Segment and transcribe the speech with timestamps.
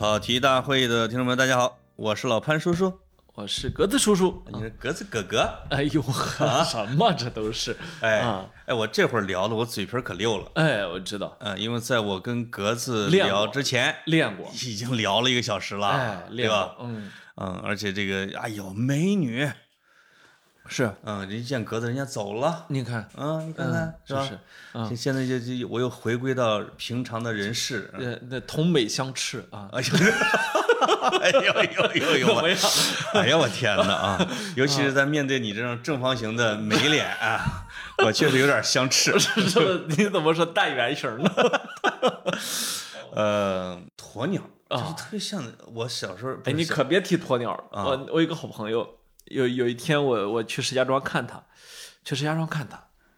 [0.00, 2.90] 跑题大会的听众们，大家好，我是老潘叔叔，
[3.34, 4.42] 我是格子叔叔。
[4.50, 5.46] 你是格子哥哥。
[5.68, 7.76] 哎呦呵， 什么这都是？
[8.00, 19.50] 哎啊哎，我这会儿聊的我嘴皮儿可溜了，哎，我知道，嗯，因为在我跟格子聊之前，练过，已经聊了一个小时了，哎，对吧练过？，嗯，嗯，而且这个，哎呦，美女，
[20.72, 24.86] 是，嗯，人见格子人家走了，你看，嗯，你看看嗯，是吧？
[24.88, 32.34] 现现在就就我又回归到平常的人世，呃，那同美相斥啊， 哎呦，哎呦呦呦呦？
[33.14, 34.28] 哎呀，我天哪啊！
[34.54, 37.66] 尤其是在面对你这种正方形的美脸啊，
[38.06, 39.12] 我确实有点相斥。
[39.52, 41.30] 这你怎么说蛋圆形呢？
[43.12, 45.42] 呃，鸵鸟就是啊特别像
[45.74, 46.34] 我小时候。
[46.36, 48.88] 不哎，你可别提鸵鸟我我有一个好朋友，
[49.30, 51.42] 有有一天我我去石家庄看他，
[52.04, 52.76] 去石家庄看他，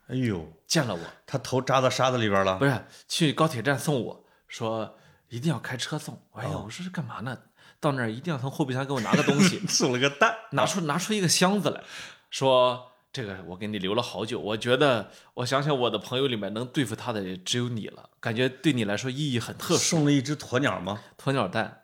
[0.08, 2.64] 哎呦，见了我，他头扎到沙子里边了不。
[2.64, 4.96] 是去高铁站送我，说
[5.28, 6.22] 一定要开车送。
[6.34, 7.36] 哎呀，哦我说是干嘛呢？
[7.80, 9.58] 到那儿一定要从后备箱给我拿个东西。
[9.66, 11.82] 送了个蛋，拿出拿出一个箱子来，
[12.30, 19.80] 说这个我给你留了好久，我觉得我想想我的朋友里面能对付他的也只有你了，感觉对你来说意义很特殊。
[19.80, 21.00] 送了一只鸵鸟吗？
[21.18, 21.81] 鸵鸟蛋，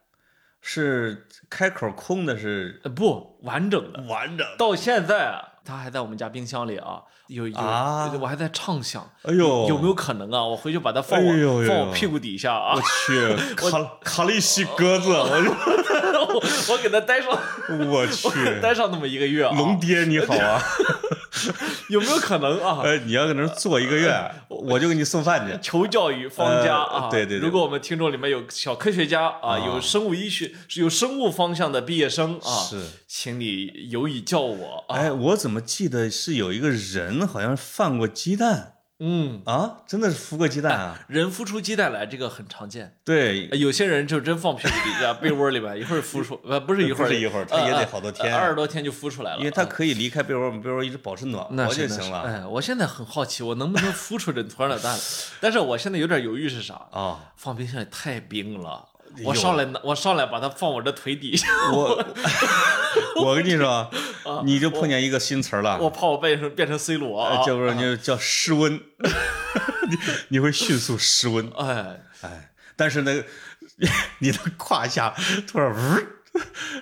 [0.61, 4.47] 是开口空的，是呃不完整的，完整。
[4.59, 10.45] 到现在啊，它还在我们家冰箱里啊，有有，啊我还在畅想，哎呦，有没有可能啊？
[10.45, 15.25] 我回去把它放我、哎呦呦放我屁股底下啊我，去，卡卡利西鸽子，我
[16.35, 17.31] 我我给它待上，
[17.91, 20.61] 我去，待上那么一个月啊，龙爹你好啊！
[21.89, 22.81] 有没有可能啊？
[22.85, 24.13] 哎，你要搁那儿坐一个月，
[24.49, 25.59] 我就给你送饭去。
[25.63, 34.97] 求教育方家呃啊，对对对如果我们听众里面有小科学家啊，有生物医学、有生物方向的毕业生啊，是，请你有以教我啊。
[34.97, 39.79] 哎，我怎么记得是有一个人好像放过鸡蛋嗯，啊？
[39.87, 40.99] 真的是孵个鸡蛋啊？
[41.07, 42.97] 人孵出鸡蛋来，这个很常见。
[43.05, 49.39] 对，呃有些人就真放屁股底下被窝里边，一会儿孵出， 呃，不是一会儿，不是一会儿他也得好多天呃二十多天就孵出来了。
[49.39, 52.23] 因为它啊可以离开被窝，被窝一直保持暖和就行了。
[52.25, 55.01] 是哎，我现在很好奇，我能不能孵出这鸵鸟蛋来？
[55.41, 56.75] 但是我现在有点犹豫是啥？
[56.91, 58.88] 啊，放冰箱里太冰了。
[59.25, 62.05] 我上来拿，我上来把它放我这腿底下，我
[63.25, 63.91] 我跟你说，
[64.45, 68.75] 你就碰见一个新词儿了，啊我怕我变成变成 C 罗叫不是你叫失温，
[69.89, 69.99] 你
[70.29, 71.51] 你会迅速失温。
[71.57, 73.25] 哎，哎，但是那个
[74.21, 75.15] 你的胯下
[75.47, 76.01] 突然呜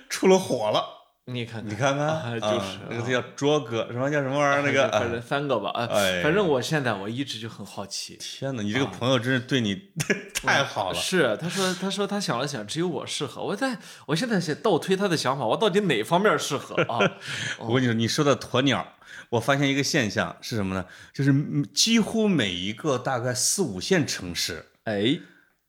[0.09, 0.83] 出了火了，
[1.29, 4.61] 你看看，你看看，啊就是啊那个叫卓哥，什么叫什么玩意儿？
[4.65, 8.15] 那个， 反正哎三个吧，哎哎，反正我现在我一直就很好奇。
[8.17, 9.89] 天哪，你这个朋友真是对你
[10.41, 10.95] 太好了。
[10.97, 13.43] 是，他说，他说他想了想，只有我适合。
[13.43, 16.99] 我在，我现在想倒推他的想法，我到底哪方面适合啊？
[17.59, 18.93] 我跟你说，你说的鸵鸟，
[19.29, 20.85] 我发现一个现象是什么呢？
[21.13, 25.19] 就是嗯几乎每一个大概四五线城市哎，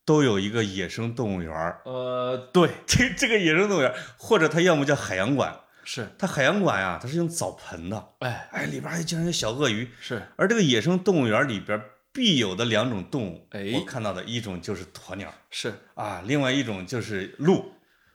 [0.09, 1.83] 都有一个野生动物园儿。
[1.85, 5.55] 呃，对， 这这个野生动物园儿，或者它要么叫海洋馆，
[5.85, 9.91] 是，它海洋馆呀，它是用澡盆的，哎，哎，里边还经常有小鳄鱼。
[10.01, 11.79] 是，而这个野生动物园里边
[12.11, 13.71] 必有的两种动物，哎。
[13.75, 17.73] 我看到的一种就是鸵鸟是，啊，另外一种就是鹿。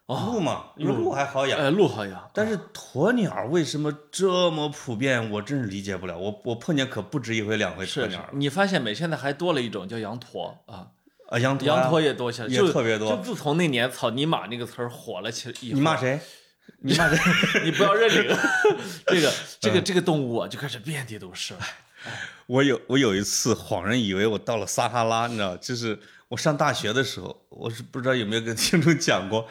[0.08, 1.12] 哦鹿嘛，鹿。
[1.12, 5.30] 还好养，哎，鹿好养，但是鸵鸟为什么这么普遍？
[5.30, 6.18] 我真是理解不了。
[6.18, 8.96] 我我碰见可不止一回两回鸵鸟，你发现没？
[8.96, 10.88] 现在还多了一种叫羊驼啊，
[11.34, 15.98] 啊，羊驼啊，羊驼也多起来，也就特别多就自从那年“草泥马”那个词儿火了起来以后，你骂？
[15.98, 16.20] 谁？
[16.80, 17.64] 你骂谁？
[17.64, 18.38] 你不要认 这个，
[19.08, 21.60] 这个这嗯个这个动物啊，就开始遍地都是了。
[22.46, 29.48] 我有我有一次恍然以为我到了撒哈拉，你知道，就是我上大学的时候，我是不知道有没有跟听众讲过，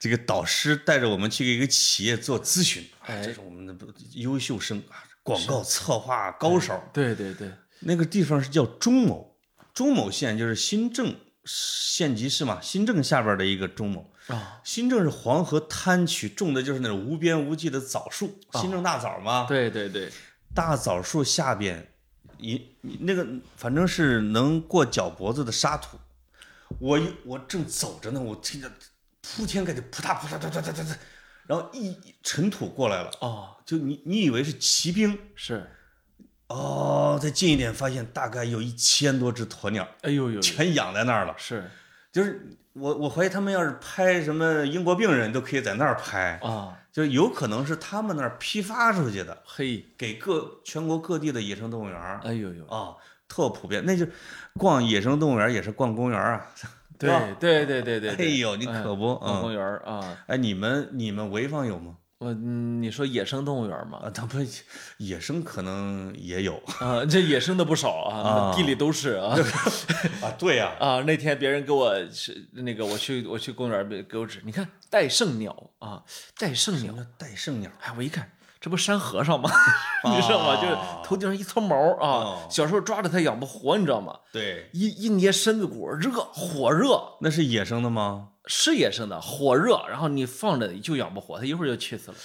[0.00, 3.74] 这个导师带着我们去给一个企业做咨询，这是我们的
[4.14, 6.82] 优秀生啊，广告策划高手。
[6.92, 7.50] 对对对，
[7.80, 9.31] 那个地方是叫中牟，
[9.74, 14.10] 中牟县就是新郑县级市嘛，新郑下边的一个中牟。
[14.28, 19.46] 啊，新郑是黄河滩区，种的就是那种无边无际的枣树，新郑大枣嘛。
[19.48, 20.08] 对对对，
[20.54, 21.92] 大枣树下边，
[22.38, 22.64] 一
[23.00, 25.98] 那个反正是能过脚脖子的沙土。
[26.78, 28.70] 我一我正走着呢，我听着
[29.20, 30.96] 铺天盖地扑嗒扑嗒嗒嗒嗒嗒嗒，
[31.48, 35.18] 然后一一尘土过来了，哦，就你你以为是骑兵？
[35.34, 35.68] 是，
[36.52, 41.34] 哦，再近一点发现大概有一千多只鸵鸟，哎呦呦，全养在那儿了。
[41.38, 41.64] 是
[42.12, 52.94] 就是我我怀疑他们要是拍什么英国病人，都可以在那儿拍，啊，就有可能是他们那儿批发出去的，嘿，给各全国各地的野生动物园儿哎呦呦，啊，
[53.28, 53.82] 特普遍。
[53.86, 54.06] 那就
[54.58, 56.46] 逛野生动物园也是逛公园啊。
[56.98, 57.10] 对
[57.40, 61.96] 对对对对，哎呦，你可不，逛公嗯，园啊，哎，你们你们潍坊有吗？
[62.22, 63.98] 我嗯你说野生动物园吗？
[64.04, 64.38] 啊，它不
[64.98, 68.16] 野生可能也有啊，这野生的不少啊，
[68.50, 69.36] 啊地里都是啊
[70.22, 71.00] 啊，对呀、啊！
[71.02, 76.04] 那天别人给我是那个我去我去公园儿给我指，你看戴胜鸟啊，
[76.38, 77.68] 戴胜鸟戴胜鸟？
[77.80, 78.30] 哎，我一看
[78.60, 79.50] 这不山和尚吗？
[80.04, 80.62] 你知道吗？
[80.62, 84.16] 就是头顶上一撮毛啊哦，小时候抓着它养不活，你知道吗？
[84.32, 88.28] 对，一一捏身子骨，热火热，那是野生的吗？
[88.46, 92.16] 是野生的，火热，然后你放着就养不活，它一会儿就气死了，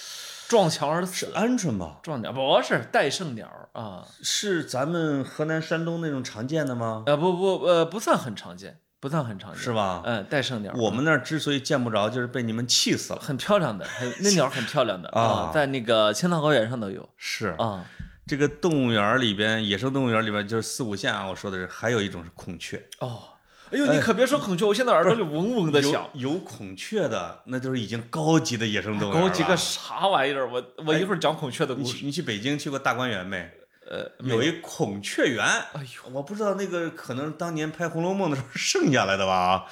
[0.48, 1.26] 撞墙而死。
[1.26, 1.98] 是鹌鹑吧？
[2.02, 7.04] 撞鸟不是戴胜鸟啊，是咱们河南、山东那种常见的吗？
[7.06, 10.02] 呃不不呃不算很常见，不算很常见，是吧？
[10.04, 13.20] 嗯，戴胜鸟，我们那儿之所以见不着，就是被你们气死了。
[13.20, 17.84] 很漂亮的，很那鸟很漂亮的 啊啊，在那个青藏高原上都有是啊。
[18.26, 23.22] 这个动物园里边，野生动物园里边就是四五线啊，我说的是，还有一种是孔雀，哦，
[23.70, 26.08] 哎呦，你可别说孔雀，我现在耳朵里嗡嗡的响。
[26.14, 29.28] 有有孔雀的，那就是已经高级的野生动物园了。
[29.28, 30.50] 给我几个啥玩意儿？
[30.50, 31.92] 我我一会儿讲孔雀的故事。
[31.92, 33.50] 你去你去北京去过大观园没？
[33.90, 39.66] 呃，有一孔雀园，哎呦，我不知道那个可能当年拍《红楼梦》的时候剩下来的吧，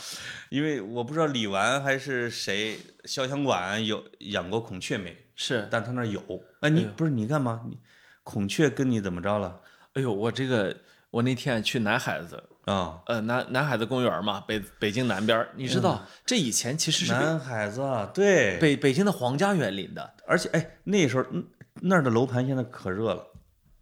[0.49, 5.15] 因为我不知道李纨还是谁，潇湘馆有养过孔雀没？
[5.35, 6.23] 是，但他那儿有。
[6.61, 7.61] 哎，你不是你干嘛？
[7.69, 7.79] 你
[8.23, 9.61] 孔雀跟你怎么着了？
[9.93, 10.75] 哎呦，我这个
[11.11, 20.15] 我那天去南海子，啊、呃，南南海子公园嘛，北北京南边，你知道这以前其实是南海子啊，对，北北京的皇家园林的。
[20.27, 21.47] 而且哎，那时候嗯
[21.81, 23.25] 那儿的楼盘现在可热了。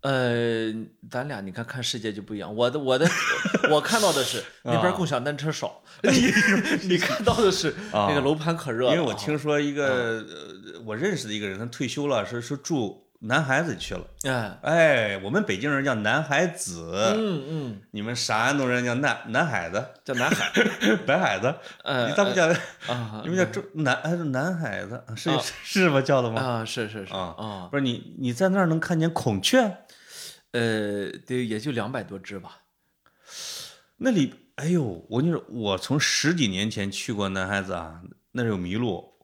[0.02, 0.70] 呃，
[1.10, 2.54] 咱俩你看看世界就不一样。
[2.54, 3.08] 我的我的
[3.72, 8.94] 我看到的是那边共享单车少， 你你看到的是那个楼盘可热了。
[8.94, 14.04] 因为我听说一个、呃，我认识的一个人，他退休了，是是住南海子去了。
[14.24, 20.52] 哎，哎，我们北京人叫男孩子，嗯嗯，你们山东人叫男男孩子，叫男孩，
[21.06, 21.54] 白海子，
[21.84, 22.46] 呃你咋不叫？
[22.92, 25.02] 啊你们叫中南还是南海子？
[25.16, 25.30] 是
[25.62, 26.02] 是吧？
[26.02, 26.40] 叫的吗？
[26.42, 29.78] 啊，是是是啊啊，不是你你在那儿能看见孔雀？
[30.52, 32.58] 呃，得，也就两百多只吧。
[33.96, 39.14] 那里，哎呦，我跟你说，我从十几年前去过南海子啊，那儿有麋鹿，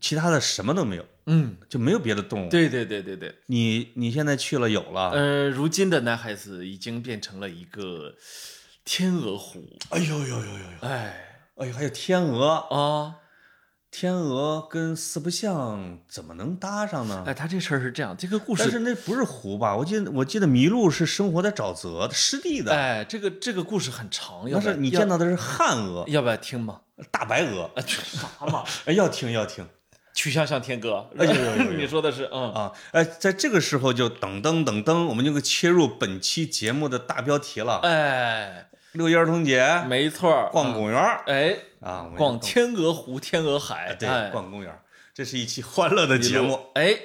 [0.00, 2.50] 其他的什么都没有，嗯，就没有别的动物。
[2.50, 3.34] 对对对对对。
[3.46, 5.10] 你你现在去了有了？
[5.10, 8.14] 呃，如今的南海子已经变成了一个
[8.84, 9.64] 天鹅湖。
[9.90, 10.78] 哎呦呦呦呦呦！
[10.82, 13.16] 哎哎呦，还有天鹅，啊，
[13.90, 17.24] 天鹅跟四不像怎么能搭上呢？
[17.26, 19.74] 哎，他这事儿是这样，这个故事但事，是那不是湖吧？
[19.74, 26.82] 我记得我记得麋鹿是生活在沼泽的湿地的，哎，这个这个故事很长，要但是你见到的是旱鹅、要不要听吗？
[27.10, 27.70] 大白鹅。
[27.86, 28.64] 啥嘛？
[28.84, 29.66] 哎，要听要听
[30.16, 31.32] 曲项向天歌，哎呦
[31.76, 32.50] 你说的是嗯。
[32.54, 32.72] 啊！
[32.92, 37.80] 哎，在这个时候就噔噔噔噔，我们就切入本期节目的大标题了。
[37.82, 41.22] 哎，六一儿童节，没错，逛公园儿。
[41.26, 44.30] 哎，啊，逛天鹅湖、天鹅海，哎对哎。
[44.30, 44.74] 逛公园，
[45.12, 46.58] 这是一期欢乐的节目。
[46.72, 46.96] 哎，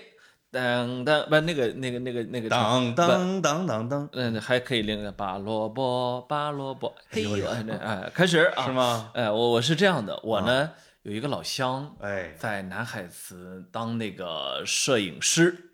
[0.50, 8.72] 当当不那个那个那个那个当当当当当，嗯，还可以另个拔萝卜，拔萝卜，嘿呦哎，开始啊，是？
[8.72, 9.12] 吗？
[9.14, 10.70] 哎，我我是这样的，我呢
[11.04, 15.72] 有一个老乡哎，在南海子当那个摄影师，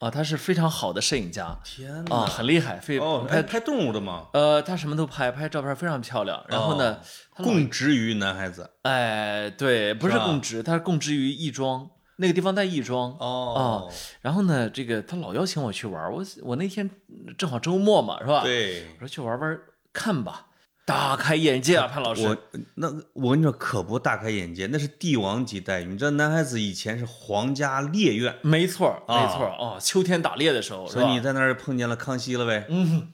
[0.00, 4.28] 啊，他是非常好的摄影家天啊，很厉害，非哦，拍拍拍动物的吗？
[4.34, 6.44] 呃，他什么都拍，拍照片非常漂亮。
[6.48, 7.00] 然后呢，
[7.34, 8.70] 他供职于男孩子。
[8.82, 13.12] 哎，对，不是供职，他是供职于亦庄那个地方在亦庄。
[13.12, 13.90] 哦，
[14.20, 16.90] 然后呢，这个他老邀请我去玩，我我那天
[17.38, 18.42] 正好周末嘛，是吧？
[18.42, 19.58] 对我，说去玩玩
[19.90, 20.48] 看吧，
[20.84, 22.26] 大开眼界啊，潘老师。
[22.26, 22.36] 我
[22.74, 25.86] 那我跟你说，可不大开眼界，那是帝王级待遇。
[25.86, 32.66] 你知道男孩子以前是皇家猎院，没错儿，没啊错儿哦，秋天打猎的时候，所以你在那儿碰见了康熙了呗？
[32.68, 33.12] 嗯，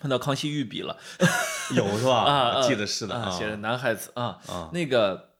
[0.00, 0.96] 碰到康熙御笔了
[1.76, 2.24] 有是吧？
[2.24, 5.30] 啊啊，记得是的啊，写着男孩子啊啊，那个，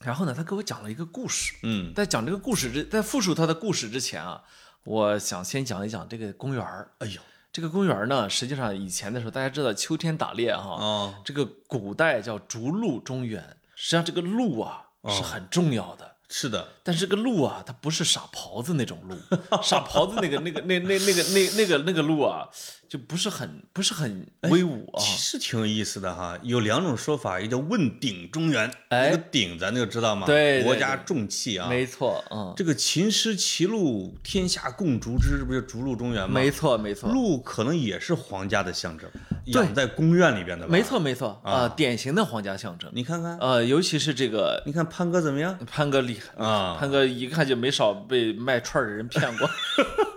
[0.00, 1.54] 然后呢，他给我讲了一个故事。
[1.62, 4.42] 嗯，在讲这个故事之，在复述他的故事之前啊，
[4.84, 6.92] 我想先讲一讲这个公园儿。
[6.98, 7.20] 哎呦，
[7.52, 13.42] 这个公园呢，实际上以前的时候，大家知道秋天打猎哈，哦，这个古代叫逐鹿中原，
[13.74, 16.10] 实际上这个鹿啊是很重要的。
[16.34, 19.14] 是的，但是这个鹿啊，它不是傻狍子那种鹿，
[19.62, 22.48] 傻狍子那个那个那那那个那那个那个鹿啊，
[22.92, 25.00] 就不是很不是很威武啊。
[25.00, 26.38] 其实挺有意思的哈。
[26.42, 31.70] 有两种说法，一个叫问鼎中原，哎那个鼎咱就知道嘛，对对国家重器啊。
[31.70, 36.34] 没错，嗯，这个秦师齐鹿，天下共逐之，这不就逐鹿中原吗？
[36.34, 39.08] 没错没错，鹿可能也是皇家的象征，
[39.46, 40.70] 养在宫院里边的吧？
[40.70, 40.82] 没。
[40.82, 42.90] 错没错啊，典型的皇家象征。
[42.92, 46.76] 你看看，呃，尤其是这个你看潘哥怎么样潘哥厉害啊？
[46.78, 49.48] 潘哥一看就没少被卖串儿的人骗过，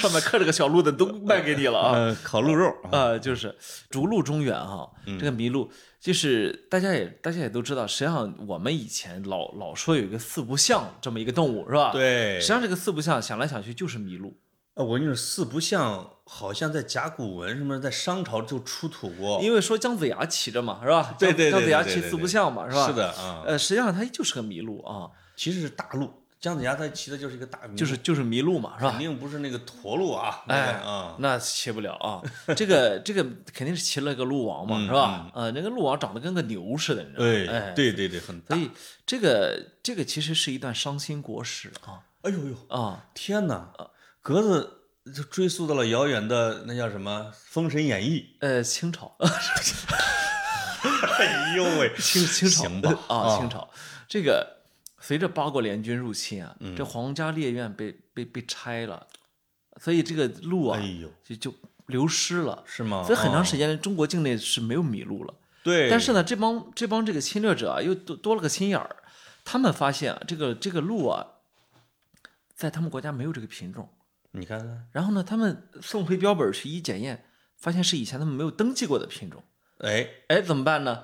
[0.00, 1.92] 上面刻着个小鹿的都 卖给你了啊。
[1.92, 3.54] 呃，烤鹿肉啊，啊，就是
[3.88, 14.34] 逐鹿中原哈，这个麋鹿就是大家也大家也都知道，实际上我们以前老老说有一个四不像这么一个动物是吧？，对实际，上这个四不像想来想去就是麋鹿，
[14.74, 21.14] 呃我跟你说，四不像好像在甲骨文什么，在商朝就出土过，因为说姜子牙骑着嘛是吧？
[21.18, 22.86] 姜对对对姜子牙骑四对对对对不像嘛是吧？
[22.86, 28.98] 是的啊，呃，实际上它就是个麋鹿啊，其实是大鹿，姜子牙他骑的就是一个大麋鹿，就是就是麋鹿嘛是吧肯？
[28.98, 32.22] 定不是那个驼鹿啊，那个哎啊，那骑不了啊，
[32.56, 35.30] 这个这个肯定是骑了个鹿王嘛，嗯是吧？
[35.34, 37.30] 呃，那个鹿王长得跟个牛似的，你知道吗？
[37.30, 38.70] 对哎，对对对，很大所，以
[39.04, 43.70] 这个这个其实是一段伤心国史啊哎呦呦，啊，天哪，
[44.22, 44.78] 格子
[45.14, 49.14] 就追溯到了遥远的那叫什么《封神演义呃，清朝，》。
[50.82, 53.68] 哎呦喂，清清朝行吧啊，清朝
[54.08, 54.59] 这个
[55.10, 59.08] 随着八国联军入侵啊，嗯这皇家猎院被被被拆了，
[59.80, 61.54] 所以这个鹿啊哎，就就
[61.86, 62.62] 流失了。
[62.64, 63.02] 是吗？
[63.02, 65.34] 所以很长时间，间中国境内是没有麋鹿了。
[65.64, 69.02] 对，但是呢，这帮这帮这个侵略者啊，又多多了个心眼儿，
[69.44, 71.26] 他们发现啊，这个这个鹿啊，
[72.54, 73.88] 在他们国家没有这个品种。
[74.30, 77.24] 你看看，然后呢，他们送回标本去一检验，
[77.56, 79.42] 发现是以前他们没有登记过的品种。
[79.78, 81.02] 哎，哎，怎么办呢？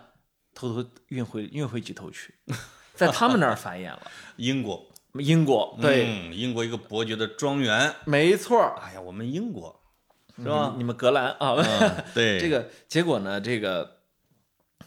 [0.55, 2.33] 偷偷运回运回几头去，
[2.97, 4.03] 在他们那儿繁衍了。
[4.37, 4.85] 英国，
[5.15, 9.81] 英国对，嗯，英国一个伯爵的庄园，没错，哎呀，我们英国
[10.37, 10.75] 是是吧？
[10.77, 13.99] 你们格兰啊，嗯， 对，这个结果呢，这个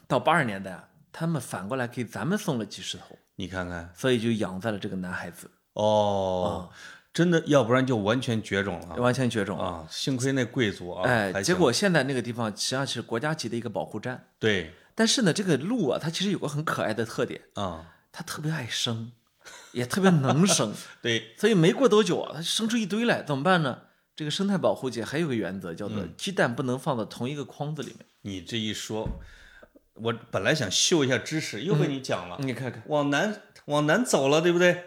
[0.08, 6.70] 到八十年代啊，他们反过来给咱们送了几十头，你看看，所以就养在了这个男孩子，哦，
[7.12, 8.96] 真的，要不然就完全绝种了。
[8.98, 9.60] 完全绝种。
[9.60, 9.84] 啊！
[9.90, 14.72] 幸亏那贵族啊，哎，结果现在那个地方实际上是国家级的一个保护站，对。
[14.94, 17.86] 但是呢，这个鹿啊，它其实有个很可爱的特点，啊，
[18.20, 19.14] 它特别爱生，
[19.72, 23.84] 也特别能生， 对，所以没过多久啊，他生出一堆来，怎么办呢？
[24.14, 28.06] 这个生态保护界还有个原则，叫做嗯鸡蛋不能放到同一个筐子里面。
[28.24, 29.08] 你这一说，
[29.94, 34.84] 我本来想秀一下知识，又被你讲了，你看看，往南往南走了，对不对？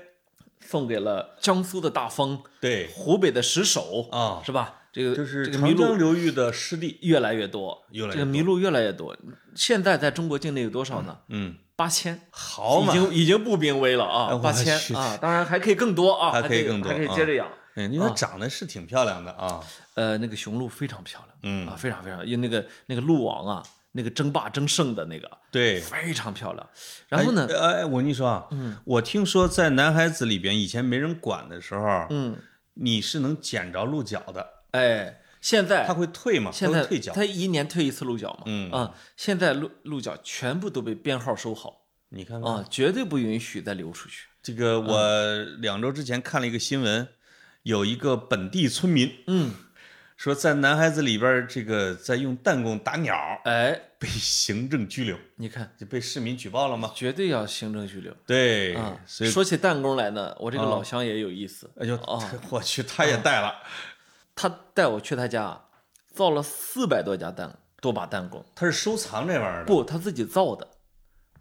[0.61, 4.82] 送给了江苏的大丰，对湖北的石首，啊，是吧？
[4.93, 9.17] 这个就是这个麋长江鹿流域的湿地，越来越多，越来越这个麋鹿越来越多。
[9.55, 11.19] 现在在中国境内有多少呢？
[11.29, 17.49] 嗯，八千，好嘛，已经已经不濒危了啊，八千啊，当然还可以更多啊，还还可以更多还可以啊接着养。
[17.75, 19.59] 嗯，你说长得是挺漂亮的啊，
[19.95, 25.81] 呃，那个雄鹿非常漂亮，嗯啊，非常非常，因为那个那个鹿王啊，那个争霸争胜的那个对。
[25.81, 26.69] 非常漂亮。
[27.09, 32.37] 然后呢，哎，哎我跟你说啊，嗯，我听说在男孩子里边，以前没人管的时候，嗯，
[32.75, 37.12] 你是能捡着鹿角的，哎，现在他会退嘛，它现在会退角。
[37.14, 44.26] 它一年退一次鹿角嘛，嗯啊，现在鹿鹿角全部都被编号收好你看看啊，绝对不允许再流出去。
[44.43, 47.09] 这个，我两周之前看了一个新闻，
[47.62, 49.52] 有一个本地村民嗯，
[50.17, 53.14] 说，在男孩子里边，这个在用弹弓打鸟，
[53.45, 56.93] 哎，被行政拘留，你看，就被市民举报了吗？
[56.95, 59.00] 绝对要行政拘留对啊。
[59.07, 63.55] 所以说起弹弓来呢，我这个啊老乡也有意思，哎呦啊，我去，他也带了，
[64.35, 65.62] 他带我去他家，
[66.12, 69.67] 造了四百多家弹多把弹弓，他是收藏这玩意儿的。
[69.67, 70.69] 不，他自己造的。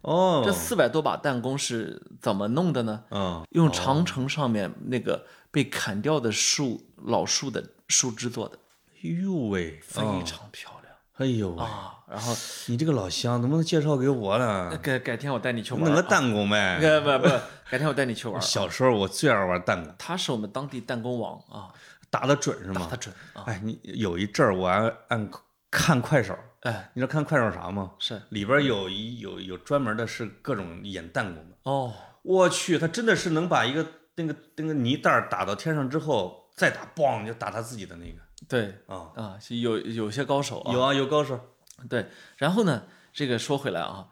[0.02, 3.04] 哦，这四百多把弹弓是怎么弄的呢？
[3.10, 8.58] 嗯，用长城上面那个被砍掉的树老树的树枝做的，
[8.96, 11.98] 哎呦喂，非嗯常漂亮哎呦，啊。
[12.10, 12.34] 然后
[12.66, 14.76] 你这个老乡能不能介绍给我呢？
[14.82, 16.78] 改改天我带你去玩弄个弹弓呗。
[16.80, 17.28] 不不不，
[17.70, 18.42] 改天我带你去玩。
[18.42, 21.72] 小时候我最爱玩弹弓，他是我们当地弹弓王啊，
[22.12, 22.96] 打得准是吗打得？
[22.98, 23.44] 准啊。
[23.46, 25.30] 哎，你有一阵儿我按按
[25.70, 27.92] 看快手，哎，你知道看快手啥吗？
[27.98, 31.56] 是里边有一有有专门的是各种演弹弓的。
[31.62, 39.10] 哦，我去，他真的是能把一个那个那个泥袋儿打到天上之后，再打，嘣就打他自己的那个对啊。
[39.16, 41.40] 啊，是有有些高手啊，有啊，有高手。
[41.88, 42.06] 对。
[42.36, 42.82] 然后呢，
[43.14, 44.08] 这个说回来啊，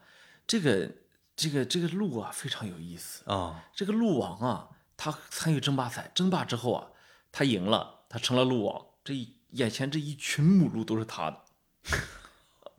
[0.47, 0.91] 这个
[1.37, 3.31] 这个这个鹿啊非常有意思。
[3.31, 6.89] 啊，这个鹿王啊，他参与争霸赛，争霸之后啊，
[7.33, 8.85] 他赢了，他成了鹿王。
[9.05, 11.39] 这一眼前这一群母鹿都是他的，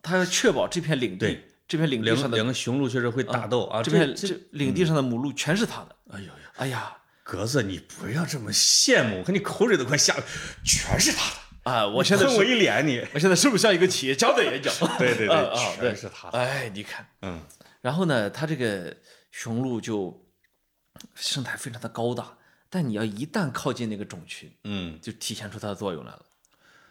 [0.02, 3.82] 他要确保这片领地，这片领地上的两个雄鹿确实会打斗啊。
[3.82, 5.96] 这片这领地上的母鹿全是他的。
[6.12, 10.24] 哎呦呦，哎呀格子，你不要这么羡慕，我看你口水都快下来，
[10.64, 11.38] 全是他的。
[11.64, 11.88] 啊！
[11.88, 13.06] 我现在喷我，一脸，你。
[13.14, 14.74] 我现在是不是像一个企业家在演讲？
[14.98, 16.40] 对对对全是他的。
[16.40, 17.40] 哎，你看，嗯，
[17.82, 18.98] 然后呢，他这个
[19.30, 20.28] 雄鹿就
[21.14, 22.36] 生态非常的高大，
[22.72, 26.26] 但你要一旦靠近那个种群，嗯，就体现出它的作用来了。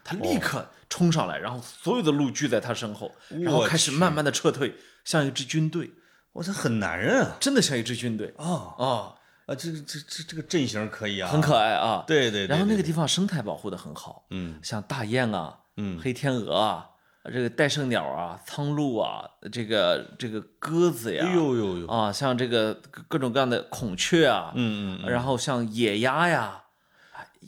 [0.04, 5.90] 它立刻冲上来，然后所有的鹿聚在它身后，然后开始慢慢的撤退，像一支军队，
[6.32, 7.36] 我操，很男人啊。
[7.40, 8.34] 真的像一支军队。
[8.36, 9.14] 啊，啊！
[9.46, 12.04] 啊，这个这这这个阵型可以啊，很可爱啊。
[12.06, 14.58] 对对对，对然后那个地方生态保护的很好，嗯。
[14.62, 15.98] 像大雁啊、嗯。
[16.00, 16.89] 黑天鹅啊、
[17.24, 26.62] 这个戴胜鸟啊、苍鹭啊、这个这个鸽子呀，哎呦呦呦，啊，像这个各各种各样的孔雀啊，嗯嗯嗯，然后像野鸭呀，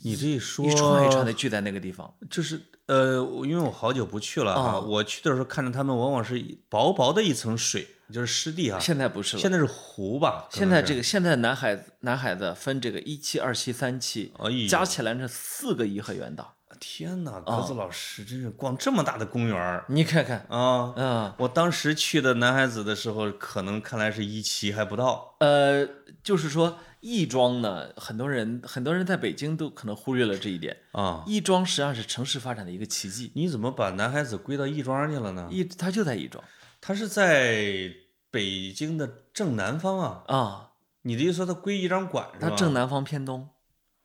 [0.03, 2.13] 你这一说，一串一串的聚在那个地方。
[2.29, 3.15] 就是呃，
[3.45, 6.39] 因为我好久不去了啊，啊我去的时候看着他们往往是
[6.69, 10.47] 薄薄的一层水，就是湿地啊，现在不是了，现在是湖吧？
[10.51, 16.52] 现在这个现在南海南海的分这个一期、二期、三期，哎加起来是四个颐和园大。
[16.85, 20.93] 天哪，啊格子老师真是逛这么大的公园儿你看看，啊！
[20.97, 25.35] 嗯我当时去的南海子的时候，可能看来是一期还不到。
[25.39, 25.87] 呃，
[26.21, 30.75] 就是说亦庄呢，很多人很多人在北京都可能忽略了这一点。
[30.91, 35.47] 啊，亦庄实际上是城市发展的一个奇迹，你怎么把南海子归到亦庄去了呢？
[35.49, 36.43] 亦它就在亦庄
[36.81, 37.89] 它是在
[38.29, 40.23] 北京的正南方啊。
[40.27, 40.69] 啊，
[41.03, 42.49] 你的意思说它归亦庄管是吧？
[42.49, 43.47] 它正南方偏东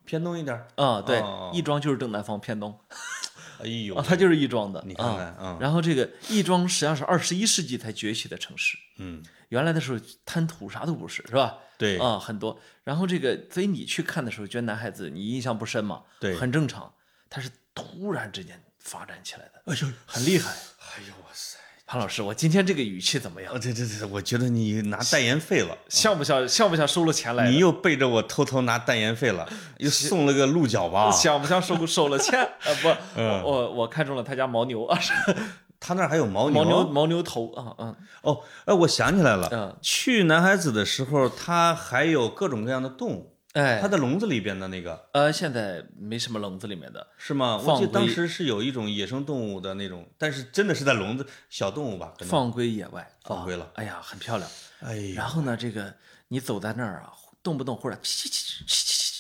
[0.09, 0.67] 偏东一点儿。
[0.83, 2.77] 啊，对哦，亦庄就是正南方偏东
[3.61, 4.83] 哎呦啊，，它就是亦庄的。
[4.87, 11.59] 你看看啊啊，然后这个亦庄实际上是二十一世纪才崛起的城市，嗯，原来的时候滩涂啥都不是，是吧？
[11.77, 12.59] 对，啊，很多。
[12.85, 16.03] 然后这个，所以你去看的时候，觉得男孩子你印象不深嘛？
[16.19, 16.91] 对很正常。
[17.29, 20.51] 他是突然之间发展起来的，哎呦，很厉害。
[20.51, 21.58] 哎呦，哇塞！
[21.91, 23.51] 潘老师，我今天这个语气怎么样？
[23.55, 27.51] 哦，对对对，我觉得你拿代言费了，像不像像不像收了钱来的？
[27.51, 31.11] 你又背着我偷偷拿代言费了， 又送了个鹿角吧？
[31.11, 32.39] 像不像收收了钱？
[32.45, 35.15] 啊， 不，嗯我我我看中了他家牦牛啊，是
[35.81, 36.63] 他那儿还有牦牛。
[36.63, 47.57] 牦牛牦牛头啊，嗯哦，哎，我想起来了，嗯，去男孩子的时候，他还有各种各样的动物，哎它，的笼子里边的那个呃，现在没什么笼子里面的，是吗？
[47.57, 52.15] 我记得当时是有一种野生动物的那种，但是真的是在笼子小动物吧？
[52.21, 54.49] 放归野外，放归了啊哎呀，很漂亮。
[54.81, 55.93] 哎呀，然后呢，这个
[56.29, 57.13] 你走在那儿啊，
[57.43, 58.75] 动不动忽然噼噼噼噼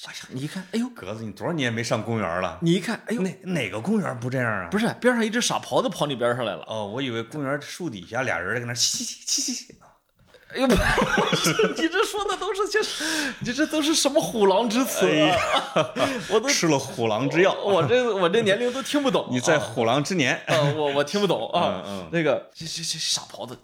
[0.07, 2.59] 噼噼，你一看，哎呦，格子，你多少年没上公园了？
[2.63, 4.69] 你一看，哎呦，哪哪个公园不这样啊？
[4.71, 9.75] 不是边上一只傻狍子跑你边上来了，哦，我以为公园树底下俩人在那儿嘻嘻嘻嘻嘻。
[10.49, 10.75] 哎呦，不
[11.37, 12.79] 是，你这说的都是些，
[13.41, 15.37] 你这都是什么虎狼之词啊？
[16.31, 19.29] 我都吃了虎狼之药，我这我这年龄都听不懂。
[19.31, 20.35] 你在啊虎狼之年。
[20.47, 22.09] 啊，我我听不懂啊。
[22.11, 23.59] 那个这这这傻狍子，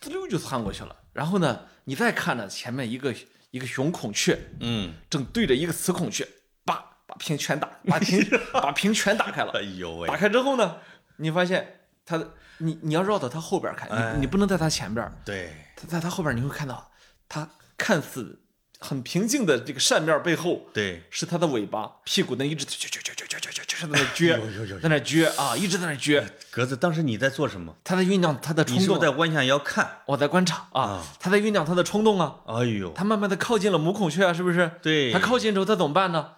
[0.00, 0.94] 滋溜就窜过去了。
[1.12, 3.12] 然后呢，你再看呢，前面一个
[3.50, 6.26] 一个雄孔雀，嗯，正对着一个雌孔雀，
[6.64, 9.50] 叭把屏全打，把屏把屏全打开了。
[9.56, 10.76] 哎呦喂打，开之后呢，
[11.16, 16.90] 你发现它的，你你要绕到它后边看，哎你你不能在它前边，对，它在它后边你会看到，
[17.28, 18.40] 它看似
[18.78, 27.76] 很平静的这个扇面背后，对，是它的尾巴，屁股那一直撅撅撅撅撅撅撅撅在那撅在那撅啊，一直在那撅，格子，当时你在做什么？
[27.84, 29.16] 他在酝酿他的冲你是不是在动。
[29.18, 29.98] 弯下腰看？
[30.06, 34.70] 我在观察啊啊，它在酝酿他的冲动啊，哎呦，他慢慢的靠近了母孔雀啊，是不是？
[34.80, 36.32] 对，它靠近之后，他怎么办呢？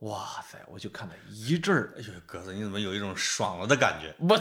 [0.00, 4.38] 哇塞，我就看了一阵儿，哎呦，格子，你怎么有一种爽了的感觉我，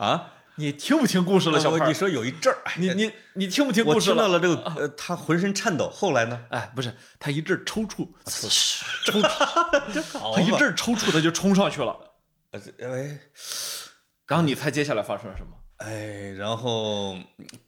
[0.00, 0.32] 啊？
[0.58, 4.40] 你听不听故事了，小胖你说有一阵儿，哎你你你听不听故事我听到了？
[4.40, 5.88] 这个，呃，他浑身颤抖。
[5.88, 6.38] 后来呢？
[6.50, 8.08] 哎，不是，他一阵儿抽搐，
[9.06, 9.22] 抽，
[10.18, 11.96] 好他一阵抽搐，他就冲上去了。
[12.50, 13.18] 呃这哎
[14.26, 15.52] 然后你猜接下来发生了什么？
[15.78, 17.16] 哎，然后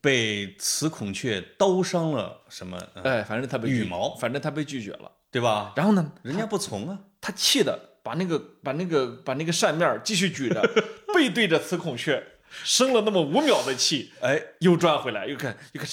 [0.01, 2.77] 被雌孔雀刀伤了什么？
[2.97, 5.11] 嗯哎，反正他被羽毛反正他被拒绝了。
[5.31, 5.73] 对吧？
[5.77, 6.99] 然后呢，人家不从啊。
[7.21, 10.61] 他气的把那个把那个把那个扇面继续举着，
[11.15, 12.21] 背对着雌孔雀，
[12.65, 15.89] 生了那么五秒的气，哎，又转回来，又看又看，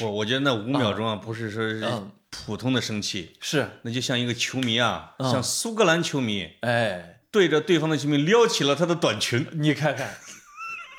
[0.00, 2.10] 我我觉得那五秒钟啊，不是说是嗯。
[2.44, 10.16] 普通的生气，是，那就像一个球迷啊，像苏格兰球迷哎，对着对方的球迷撩起了他的短裙，你看看，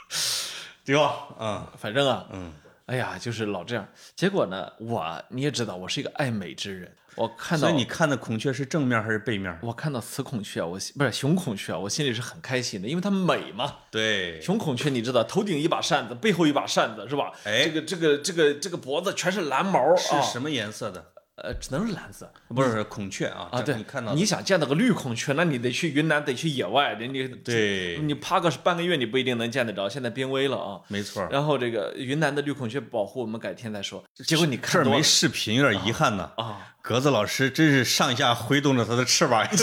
[0.86, 1.28] 对吧？
[1.40, 2.54] 嗯，反正啊，嗯，
[2.86, 3.86] 哎呀，就是老这样。
[4.16, 9.58] 结果呢，我你也知道，我是一个爱美之人，我看到所以你看的孔雀是正面还是背面？
[9.62, 13.76] 我看到雌孔雀，我不是雄孔雀，我心里是很开心的，因为它美嘛。
[13.92, 17.32] 对，雄孔雀你知道，头顶一把扇子，背后一把扇子，是吧？
[17.44, 21.13] 哎这个这个这个这个脖子全是蓝毛啊，是什么颜色的？
[21.44, 23.62] 呃，只能是蓝色不是孔雀啊啊。
[23.62, 29.90] 对，你看到你想见到个绿孔雀，那你得去云南，得去野外，人家对，你趴个半个月，你不一定能见得着。
[29.90, 30.80] 现在濒危了啊。
[30.88, 31.28] 没错。
[31.30, 34.02] 然后这个云南的绿孔雀保护，我们改天再说。
[34.26, 36.32] 结果你这儿没看多了视频，有点遗憾呢。
[36.38, 39.46] 啊，格子老师真是上下挥动着他的翅膀。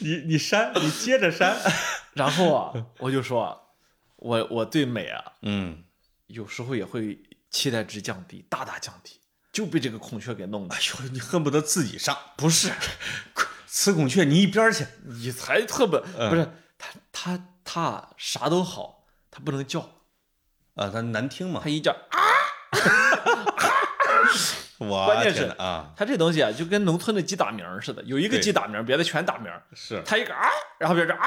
[0.00, 1.56] 你你扇，你接着扇。
[2.14, 3.56] 然后啊，我就说啊，
[4.16, 5.84] 我我对美啊，嗯，
[6.26, 7.20] 有时候也会
[7.50, 9.20] 期待值降低，大大降低，
[9.58, 10.78] 就被这个孔雀给弄的哎。
[10.78, 12.16] 呦，你恨不得自己上。
[12.36, 12.70] 不是，
[13.66, 14.86] 雌孔雀，你一边去。
[15.04, 19.80] 你才特别嗯不是它它它啥都好，它不能叫，
[20.76, 21.68] 啊，它难听嘛它。
[21.68, 22.20] 一叫啊，
[24.78, 30.46] 我关键是啊，它这东西啊，就跟农村的鸡打鸣似的，有一个鸡打鸣，别的全打鸣，是它一个啊，
[30.78, 31.26] 然后别人啊，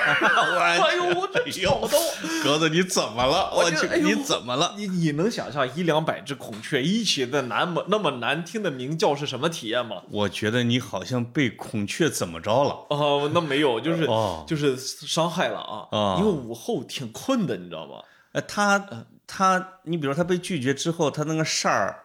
[0.60, 2.42] 哎呦，我这吵得我。
[2.42, 3.50] 格子你怎么了？
[3.54, 4.74] 我去，你怎么了？
[4.76, 10.02] 你你能想象一两百只孔雀一起的那么那么难听的鸣叫是什么体验吗？
[10.10, 12.86] 我觉得你好像被孔雀怎么着了？
[12.90, 18.02] 哦，那没有，就是、哦就是伤害了啊，啊因为午后挺困的，你知道吗？
[18.32, 18.82] 呃，他
[19.26, 22.04] 他，你比如他被拒绝之后，他那个事儿，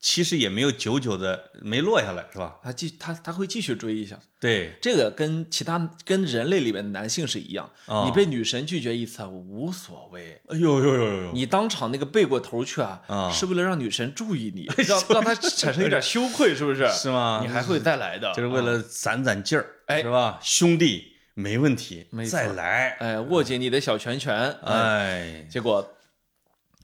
[0.00, 2.56] 其实也没有久久的没落下来，是吧？
[2.62, 8.04] 他继他他会继续追一下，对，这个跟其他跟人类里面的男性是一样，啊。
[8.06, 13.30] 你被女神拒绝一次啊无所谓，哎呦呦呦呦呦，你当场那个背过头去啊，啊。
[13.30, 16.88] 是为了让女神注意你， 让让她产生一点羞愧，是不是？
[16.88, 17.40] 是吗？
[17.42, 20.00] 你还会再来的，就是为了攒攒劲儿，哎。
[20.00, 20.38] 是吧？
[20.42, 25.46] 兄弟，没问题，没再来，哎握紧你的小拳拳，哎，哎。
[25.50, 25.86] 结果，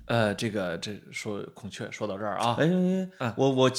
[0.06, 3.70] 呃，这个这说孔雀说到这儿啊，哎，嗯我我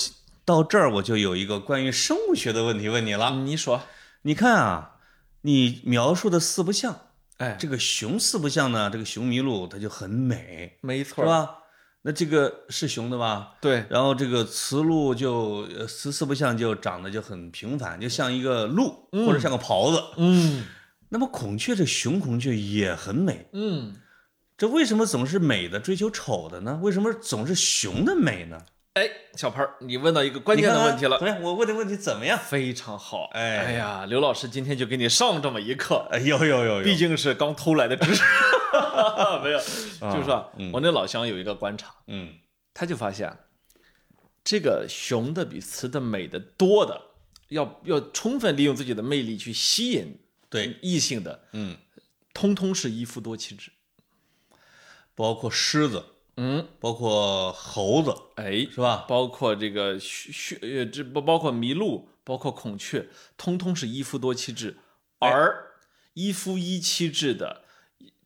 [0.45, 3.31] 到这儿我就有一个关于生物学的问题问你了。
[3.31, 3.81] 你说，
[4.21, 4.97] 你看啊，
[5.41, 6.99] 你描述的四不像，
[7.37, 11.27] 哎，这个熊四不像呢，这个熊麋鹿它就很美，没错，是？
[11.27, 11.55] 吧？
[12.03, 13.55] 那这个是熊的吧？
[13.59, 20.01] 对，然后这个雌鹿就呃雌四不像就长得就很平凡，就像一个鹿或者像个狍子。
[20.17, 20.65] 嗯
[21.09, 23.95] 那么孔雀这雄孔雀也很美，嗯，
[24.57, 26.79] 这为什么总是美的追求丑的呢？
[26.81, 28.59] 为什么总是雄的美呢？
[28.93, 31.25] 哎，小潘儿，你问到一个关键的问题了你。
[31.25, 31.43] 看看怎么样？
[31.43, 32.39] 我问的问题怎么样？
[32.39, 36.83] 非常好，哎哎呀，刘老师今天就给你上这么一课，哎呦呦呦呦！
[36.83, 38.23] 毕竟是刚偷来的知识，
[39.43, 39.59] 没有，
[39.99, 42.33] 啊就是说，嗯我那老乡有一个观察，嗯，
[42.73, 43.31] 他就发现，
[44.43, 46.99] 这个雄的比雌的美的多的，
[47.49, 51.77] 要要充分利用自己的魅力去吸引对，异性的，嗯，
[52.33, 53.71] 通通是一夫多妻制。
[55.17, 59.03] 包括狮子，嗯，包括猴子，哎，是吧？
[59.09, 59.97] 包括这个
[60.93, 64.77] 这不包括麋鹿，包括孔雀，通通是一夫多妻制，
[65.17, 65.71] 哎而
[66.13, 67.63] 一夫一妻制的，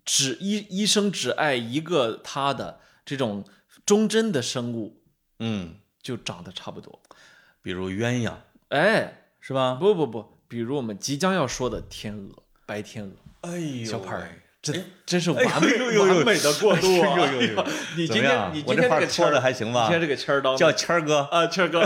[0.04, 3.45] 只一一生只爱一个他的这种
[3.86, 5.01] 忠贞的生物，
[5.39, 7.01] 嗯，就长得差不多。
[7.62, 8.34] 比如鸳鸯，
[8.67, 9.75] 哎，是吧？
[9.75, 17.65] 不不不，比如我们即将要说的天鹅，白天鹅，哎呦小胖儿喂，这哎真是完哎美完美的过渡啊！
[17.97, 21.21] 你今天你今天这个签的还行吧你今天这个签儿刀叫谦儿哥。
[21.32, 21.80] 啊，谦儿哥，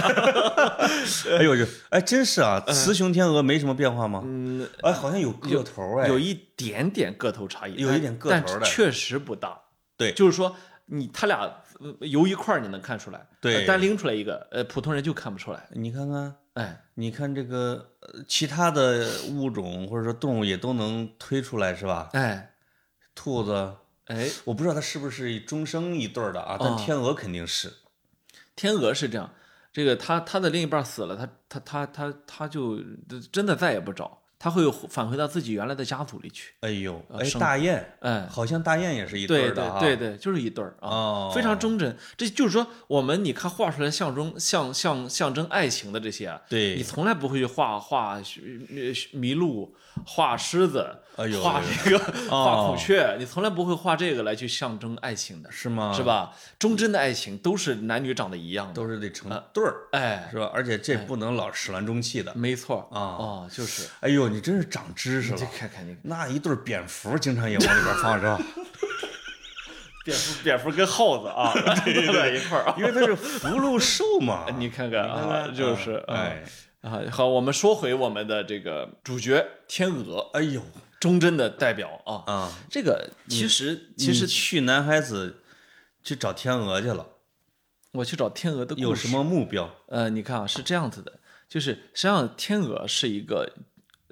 [1.38, 4.22] 哎呦呦，哎，真是啊，雌雄天鹅没什么变化吗？
[4.26, 9.58] 嗯，哎，好像有个头哎，有一点点个头差异，有一点个头的确实不大。
[9.98, 10.54] 对就是说
[10.88, 13.26] 你他俩呃游一块儿，你能看出来，
[13.66, 15.66] 单拎出来一个，呃，普通人就看不出来。
[15.72, 22.10] 你看看，哎，你看这个呃其他的物种或者说动物也都能推出来是吧？
[22.12, 22.52] 哎，
[23.16, 23.74] 兔子，
[24.06, 27.74] 哎，我不知道它是不是终生一对儿的啊，但啊天鹅肯定是。
[28.56, 29.34] 天鹅是这样，
[29.74, 32.80] 这个它它的另一半死了，它它它它它就
[33.32, 36.54] 真的再也不找，它会返回到自己原来的家族里去。
[36.62, 39.80] 哎呦，哎，大雁，哎，好像大雁也是一对对儿的啊。
[39.80, 41.98] 对对对，就是一对儿啊，哦非常忠贞。
[42.16, 49.76] 这就是说，我们你看画出来象征象象象征爱情的这些啊，对你从来不会去画画呃麋鹿、
[50.06, 55.94] 画狮子、哎呦画哎呦这个、哦 画孔雀，你从来不会画这个来去象征爱情的，是吗？
[55.96, 56.04] 是？
[56.04, 56.34] 吧？
[56.60, 60.52] 忠贞的爱情都是男女长得一样的，都是得成对儿，哎，是吧？
[60.54, 62.34] 而且这不能老始乱终弃的。
[62.36, 65.40] 没错啊哦，就是哎呦，你真是长知识了。
[65.58, 68.40] 看看你那一对蝙蝠经常也往里边放，是吧？
[70.04, 71.52] 蝙蝠，蝙蝠跟耗子啊，
[71.84, 74.46] 对在一块儿啊，因为它是福禄寿嘛。
[74.58, 76.44] 你看看啊，就是啊哎，
[76.82, 80.62] 啊，好，我们说回我们的这个主角天鹅，哎呦
[81.06, 82.24] 忠贞的代表啊。
[82.26, 82.52] 啊！
[82.68, 85.44] 这个其实其实去男孩子
[86.02, 87.06] 去找天鹅去了，
[87.92, 89.70] 我去找天鹅的有什么目标？
[89.88, 93.54] 呃，你看啊，是这样子的，就是实际上天鹅是一个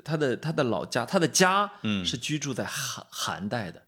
[0.04, 2.06] 他的他的老家，他的家嗯。
[2.06, 3.82] 是居住在寒寒带的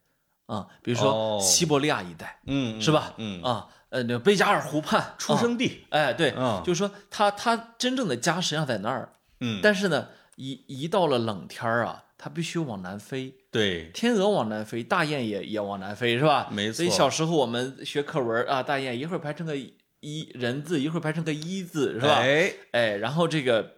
[0.48, 1.38] 啊，比如哦。
[1.40, 3.14] 说西伯利亚一带，嗯，是吧？
[3.18, 6.64] 嗯，啊，呃，那贝加尔湖畔出啊生地，哎，对，啊。
[6.66, 13.34] 就是说他他真正的家实际上在那儿，嗯，但是呢，一一到了冷天儿啊，它必须往南飞。
[13.52, 16.50] 对，天鹅往南飞，大雁也也往南飞，是吧？
[16.52, 22.16] 没错所以小时候我们学课文啊，大雁一会儿排成个一人字，一会儿排成个一字，是吧？
[22.20, 23.78] 哎，哎，然后这个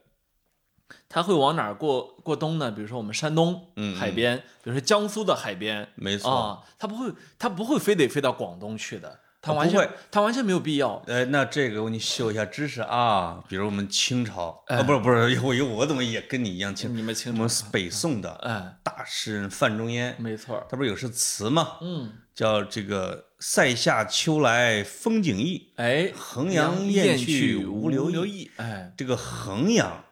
[1.09, 2.71] 它会往哪儿过过冬呢？
[2.71, 11.01] 比如说我们山东嗯海边，比如说江苏的海边，没错，啊，它不会它不会非得飞到广东去的，它完全不会它完全没有必要。
[11.07, 16.95] 呃，那这个我给你秀一下知识啊，比如我们清朝哎啊，不是不是， 我我怎么也跟你一样清？
[16.95, 21.77] 你们清我们北宋的哎，大诗人范仲淹，没错，他不是有首词吗？
[21.81, 28.91] 嗯，叫这个“塞下秋来风景异，哎，衡阳雁雁去无无留留意意，哎，”。
[28.97, 30.03] 这个衡阳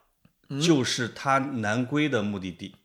[0.49, 2.75] 嗯就是他南归的目的地。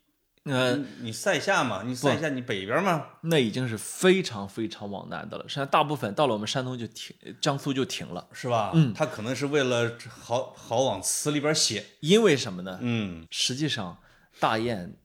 [0.45, 5.43] 呃，你你塞下嘛，你塞下你北边嘛，那已经是非常非常往南的了。
[5.47, 8.27] 实际上，大部分到了我们山东就停，江苏就停了。
[8.33, 8.71] 是吧？
[8.73, 11.85] 嗯他可能是为了好好往词里边写。
[11.99, 12.79] 因为什么呢？
[12.81, 13.97] 嗯，实际上，
[14.39, 14.95] 大雁、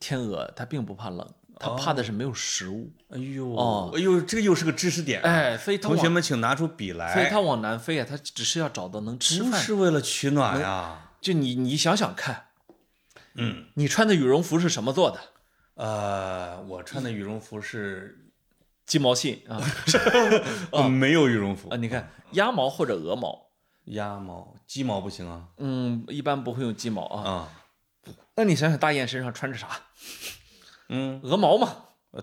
[0.00, 1.28] 天鹅它并不怕冷，
[1.60, 2.90] 它怕的是没有食物。
[3.10, 5.30] 哎呦，哦哎呦，这个又是个知识点啊。
[5.30, 7.12] 哎，所以同学，们请拿出笔来。
[7.12, 9.50] 所以它往南飞啊，它只是要找到能吃饭。
[9.50, 11.02] 不是为了取暖呀。
[11.20, 12.45] 就你你想想看，
[13.36, 15.20] 嗯，你穿的羽绒服是什么做的？
[15.74, 18.30] 呃，我穿的羽绒服是
[18.86, 19.60] 鸡毛信啊
[20.72, 23.48] 呃没有羽绒服啊！，你看鸭毛或者鹅毛，
[23.84, 25.48] 鸭毛、鸡毛不行啊。
[25.58, 27.30] 嗯，一般不会用鸡毛啊。
[27.30, 27.48] 啊，
[28.36, 29.68] 那你想想，大雁身上穿着啥？
[30.88, 31.76] 嗯，鹅毛嘛。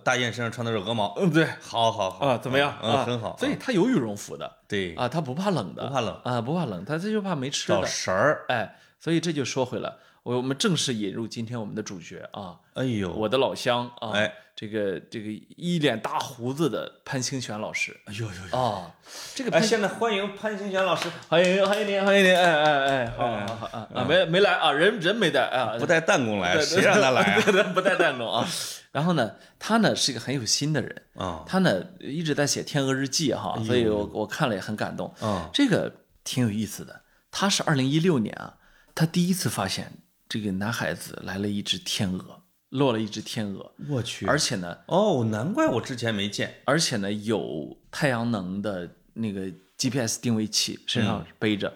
[0.04, 1.14] 大雁身上穿的是鹅毛。
[1.18, 2.76] 嗯，对好好好啊，怎么样？
[2.82, 3.38] 嗯，啊很好。
[3.38, 7.86] 所以它有羽绒服的对，啊，它不怕冷的，不怕冷啊，不怕冷，它这就怕没吃找的。
[7.86, 8.46] 食儿。
[8.50, 18.58] 哎，所以这就说回了，我我们正式引入今天我们的主角啊，哎呦，我的老乡啊，哎，这个这个一脸大胡子的潘清玄老师哎呦呦呦。
[18.58, 18.90] 啊，
[19.36, 27.42] 这个哎，现在欢迎潘清玄老师，欢迎欢迎您欢迎您，哎哎哎，好好好啊啊，没没来啊，人人没带啊，不带弹弓来，对谁让他来啊？
[27.76, 28.48] 不带弹弓啊。
[28.94, 35.14] 然后呢，他呢是一个很有心的人，啊他呢一直在写《天鹅日记》哈，所以我我看了也很感动。
[35.20, 35.92] 啊这个
[36.24, 37.02] 挺有意思的。
[37.30, 38.56] 他是二零一六年啊，
[38.96, 39.92] 他第一次发现
[40.34, 46.62] 这个男孩子来了一只天鹅，落了一只天鹅，我去而且呢，哦，难怪我之前没见。
[46.66, 49.42] 而且呢有太阳能的那个
[49.78, 51.72] GPS 定位器身上背着，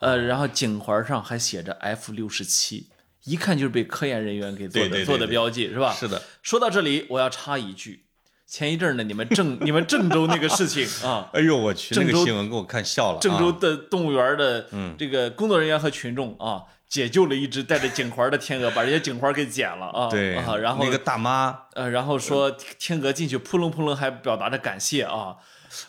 [0.00, 2.90] 呃，然后颈环上还写着 F 六十七，
[3.24, 5.92] 一看就是被科研人员给做的对对对做的标记是吧？
[5.92, 8.04] 是的，说到这里，我要插一句，
[8.46, 13.20] 前一阵儿呢，你们郑你们郑州那个事情啊， 哎呦我去，那郑州个新闻给我看笑了啊。
[13.20, 20.08] 郑州的动物园的这个工作人员和群众啊，解救了一只带着颈环的天鹅，把人家颈环给剪了啊。
[20.08, 25.36] 对啊，然后那个大妈，呃，然后说天鹅进去扑棱扑棱，还表达着感谢啊。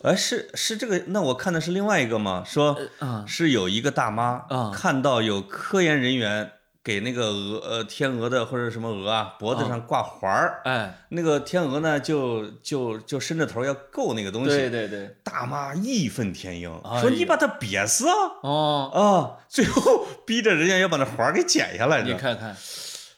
[0.02, 2.44] 哎，是是这个，那我看的是另外一个吗？
[2.46, 6.52] 说嗯是有一个大妈啊看到有科研人员
[6.88, 19.44] 给那个鹅呃天鹅的或者什么鹅啊脖子上挂环儿，哎，那个天鹅呢就就就伸着头要够那个东西，对对对，大妈义愤填膺，哎说你把它憋死啊哦，啊！
[19.50, 22.04] 最后逼着人家要把那环儿给剪下来。
[22.04, 22.56] 你看看，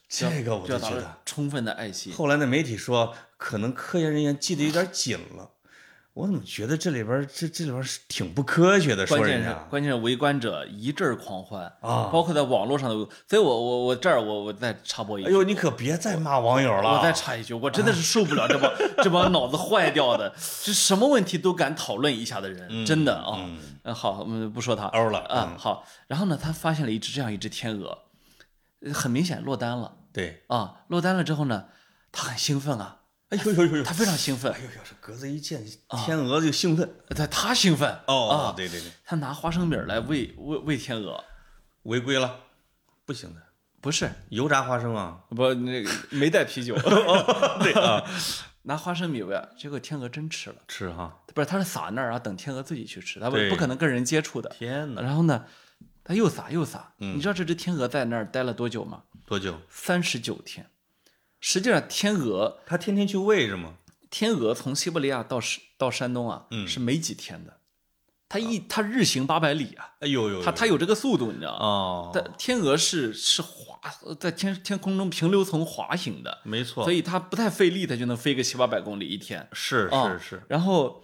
[0.10, 2.12] 这个我就觉得，充分的爱心。
[2.12, 5.51] 后来那媒体说，可能科研人员记得有点紧了。
[6.19, 9.08] 我怎么觉得这里边这这里边是挺不科学的？
[9.08, 16.97] 说关键是关键是围观者一阵狂欢啊包括在网络上的，所以我我我这儿我我再插播一句，哎呦，你可别再骂网友了。
[16.97, 18.69] 我再插一句，我真的是受不了这帮
[19.01, 23.49] 这帮脑子坏掉的，这什么问题都敢讨论一下的人，真的啊。
[23.84, 25.55] 嗯，好，我们不说他欧了啊。
[25.58, 27.99] 好，然后呢，他发现了一只这样一只天鹅，
[28.82, 30.82] 呃很明显落单了对，啊。
[30.89, 31.67] 落单了之后呢，
[32.12, 32.98] 他很兴奋啊，
[33.29, 34.51] 哎呦呦呦呦，他非常兴奋。
[34.51, 35.63] 哎，呦呦，这鸽子一见
[36.05, 36.89] 天鹅就兴奋。
[37.15, 37.87] 他他兴奋。
[38.07, 41.23] 哦啊，对对对，他拿花生米儿来喂喂喂天鹅，
[41.83, 42.39] 违规了，
[43.05, 43.41] 不行的，
[43.81, 44.09] 不是。
[44.29, 45.19] 油炸花生啊。
[45.29, 46.75] 不那个没带啤酒，
[47.61, 48.03] 对啊，
[48.63, 51.21] 拿花生米喂，结果天鹅真吃了，吃哈。
[51.35, 54.49] 不是他是撒那儿啊，等天鹅自己去吃，他不不可能跟人接触的。
[54.57, 55.45] 天哪，然后呢，
[56.03, 59.03] 他又撒又撒，你知道这只天鹅在那儿待了多久吗？
[59.27, 59.55] 多久？
[59.69, 60.67] 三十九天。
[61.39, 63.75] 实际上，天鹅它天天去喂是吗？
[64.10, 67.58] 天鹅从西伯利亚到山到山东啊，是没几天的。
[68.28, 71.65] 它一它日行八百里啊，哎呦呦，它它有这个速度，你知道吗？
[71.65, 73.80] 哦，但天鹅是是滑
[74.19, 79.47] 在天天空中平流层滑行的，没错，所以它不太费力，它就能飞个七八百公里一天。
[79.52, 81.04] 是啊是是，然后，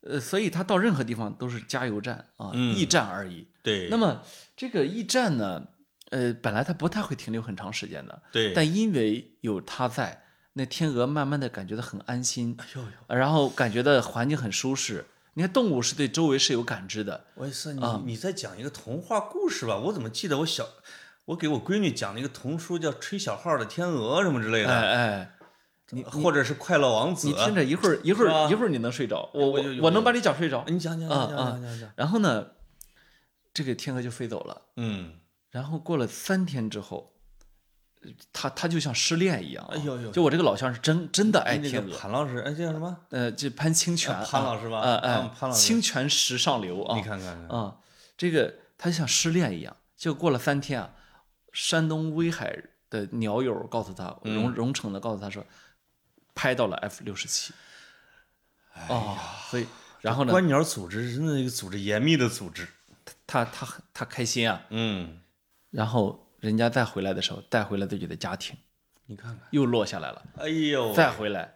[0.00, 3.46] 呃，所以它到任何地方都是加油站啊，驿站而已。
[3.62, 4.22] 对，那么
[4.56, 5.62] 这个驿站呢，
[6.12, 10.22] 呃，本来它不太会停留很长时间的，对，但因为有它在，
[10.52, 15.06] 那天鹅慢慢的感觉到很安心，哎呦呦，然后感觉到环境很舒适。
[15.34, 19.78] 你看动物是对周围是有感知的，我也是，你啊你在讲一个童话故事吧？
[19.78, 20.68] 我怎么记得我小，
[21.24, 25.34] 我给我闺女讲了一个童书，叫《吹小号的天鹅》什么之类的，哎哎，
[25.88, 27.28] 你或者是《快乐王子》。
[27.30, 30.62] 你听着一会儿一会儿一会儿你能睡着，我我我能把你讲睡着。
[30.68, 32.48] 你讲讲讲讲讲讲，然后呢，
[33.54, 34.60] 这个天鹅就飞走了。
[34.76, 35.14] 嗯，
[35.52, 37.12] 然后过了三天之后，
[38.32, 39.74] 他他就像失恋一样啊。
[39.74, 42.98] 哎呦呦就我这个老乡是真真的爱那天鹅，潘老师，哎，叫什么？
[43.10, 47.76] 呃，这潘清泉，啊潘老师吧呃呃嗯，潘老师清泉石上流啊，你看看看，啊，
[48.16, 50.90] 这个他就像失恋一样，就过了三天啊，
[51.52, 55.46] 山东威海的鸟友告诉他，嗯荣荣成的告诉他说，
[56.34, 57.52] 拍到了 F 六十七。
[58.88, 59.18] 哦，
[59.50, 59.66] 所以
[60.00, 62.66] 然后呢，观鸟组织是一个组织严密的组织。
[63.26, 65.20] 他他他开心啊，嗯，
[65.72, 68.56] 然后人家再回来的时候，带回了自己的家庭，
[69.06, 71.54] 你看看，又落下来了，哎呦，再回来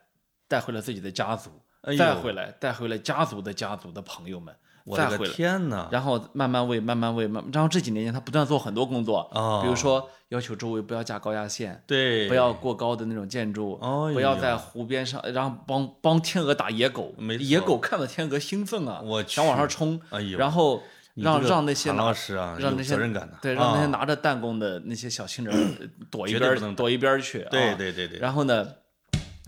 [0.48, 1.50] 带回了自己的家族，
[1.82, 5.32] 哎呦再回来带回了家族的家族的朋友们，我的个再回来。
[5.32, 5.88] 天哪！
[5.92, 20.82] 然后慢慢喂，慢慢喂，慢，然后这几年间他不断做很多工作，哦比如说要求周围不要架高压线，对，不要过高的那种建筑，哦不要在湖边上，然后帮帮天鹅打野狗，没野狗看到天鹅兴奋啊，我想往上冲，哎呦然后
[21.16, 23.86] 让让那些拿老师啊，有让那些责任感的，对，让那些啊。
[23.86, 27.74] 拿着弹弓的那些小青人儿躲一边躲一边儿去，对啊。
[27.74, 28.66] 对对对，然后呢，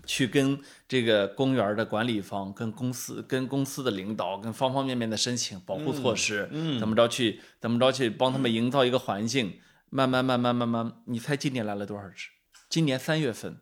[0.05, 12.29] 去跟这个公园的管理方、跟公司、跟公司的领导、跟方方面面的申请保护措施，嗯怎么着去怎么着去帮他们营造一个环境，慢慢慢慢慢慢，你猜今年来了多少只？
[12.67, 13.57] 今年三月份，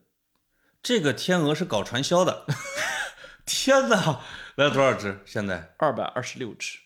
[0.81, 2.45] 这个天鹅是搞传销的，
[3.45, 4.21] 天哪，
[4.55, 5.19] 来了多少只？
[5.25, 5.73] 现在？
[5.77, 6.77] 二百二十六只，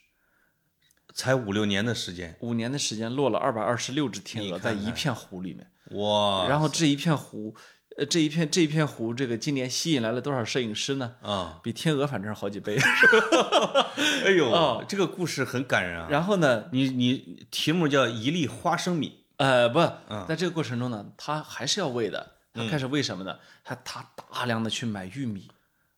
[1.14, 5.68] 才五六年的时间，五年的时间落了二百二十六只天鹅在一片湖里面，
[6.00, 6.48] 哇！
[6.48, 7.56] 然后这一片湖，
[7.98, 11.16] 呃，这一片这一片湖，这个今年吸引来了多少摄影师呢？
[11.22, 12.78] 啊，比天鹅反正是好几倍。
[14.26, 16.08] 哎呦，哦这个故事很感人啊。
[16.10, 22.36] 然后呢，你你题目叫一粒花生米，呃，不，嗯在这个过程中呢，他还是要喂的。
[22.54, 23.38] 他开始喂什么呢？
[23.64, 25.50] 他他大量的去买玉米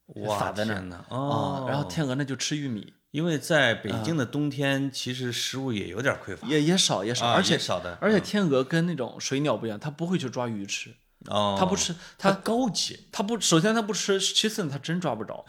[0.05, 0.97] 哇，撒在那儿呢！
[1.09, 10.95] 啊哦，，然后天鹅呢就吃玉米，因为在北京的冬天，其实食物也有点匮乏，也也少也少，啊而且少的，而且天鹅跟那种水鸟不一样，它不会去抓鱼吃，
[11.27, 15.45] 哦，它不吃，它它高级，它不，首先它不吃，其次呢它真抓不着。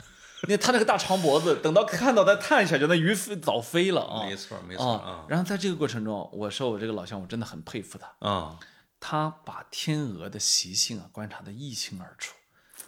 [0.47, 4.27] 那它那个大长脖子，等到看到它探一下去，那鱼飞早飞了啊！
[4.27, 5.25] 没错没错啊啊。
[5.27, 8.29] 然后在这个过程中，我说我这个老乡，我真的很佩服他。
[8.29, 8.59] 啊，
[9.01, 12.35] 他把天鹅的习性啊观察的一清二楚，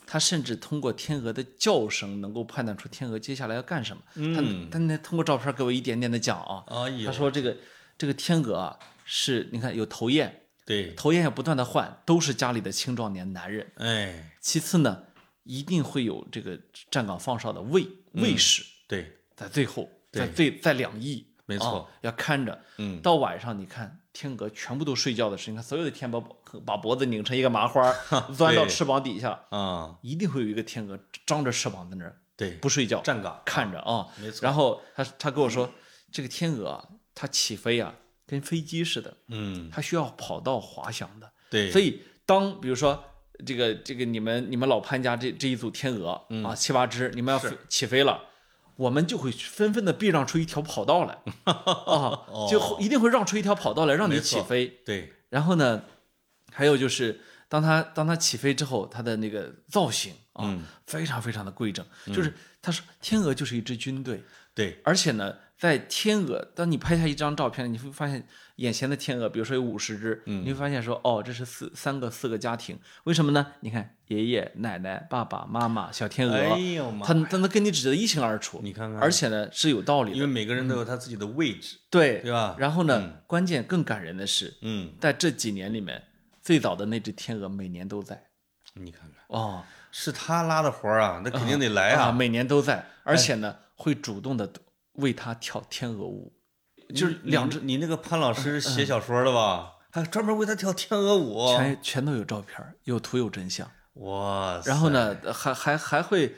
[0.07, 4.03] 他甚至通过天鹅的叫声能够判断出天鹅接下来要干什么。
[4.15, 6.65] 嗯他他那通过照片给我一点点的讲啊，
[7.05, 7.57] 他说这个
[7.99, 10.33] 这个天鹅啊是你看有头雁，
[10.65, 13.67] 对，头雁要不断的换，都是家里的青壮年男人。
[13.77, 15.03] 哎，其次呢，
[15.43, 16.59] 一定会有这个
[16.91, 22.61] 站岗放哨的卫卫士，对，在最后，在最在两翼，没错啊要看着。
[22.79, 27.93] 嗯，到晚上你看天鹅全部都睡觉的时候，你看所有的天鹅把把脖子拧成一个麻花，
[28.37, 34.07] 钻到翅膀底下，啊，一定会有一个天鹅张着翅膀在那儿对，不睡觉，站岗，看着啊。
[34.21, 35.71] 没错然后他他跟我说，
[36.13, 37.95] 这个天鹅啊，它起飞啊，
[38.27, 41.31] 跟飞机似的，嗯，它需要跑道滑翔的。
[41.49, 43.03] 对，所以当比如说
[43.47, 48.21] 这个这个你们你们老潘家这这一组天鹅、嗯啊七八只，你们要飞起飞了，
[48.77, 54.67] 我们就会纷纷的避让出一条跑道来 啊，就一定会让出一条跑道来让你起飞。
[54.85, 55.85] 对，然后呢，
[56.57, 61.85] 还有就是当它当它起飞之后，它的那个造型啊，嗯非常非常的规整。
[62.07, 64.23] 就是他说天鹅就是一支军队，
[64.55, 73.53] 对，而且呢，在天鹅，当你拍下一张照片，你会发现眼前的天鹅，比如说有五十只，嗯你会发现说，哦，这是四三个四个家庭，为什么呢？
[73.61, 86.03] 你看爷爷奶奶、爸爸妈妈、小天鹅，哎呦妈它它能跟你指得一清二楚，你看看而且呢是有道理的，因为每个人都有他自己的位置，对对吧然后呢，关键更感人的是，嗯，在这几年里面，
[86.47, 88.29] 最早的那只天鹅每年都在，
[88.75, 94.49] 你看看，哦，是他拉的活儿啊，那肯定得来啊，啊，每年都在，而且呢会主动的
[94.93, 96.33] 为他跳天鹅舞，
[96.95, 99.73] 就是两只你你那个潘老师写小说的吧？
[99.91, 103.69] 还专门为他跳天鹅舞，全全都有照片，有图有真相。
[103.95, 104.71] 哇塞！
[104.71, 106.37] 然后呢，还还还会，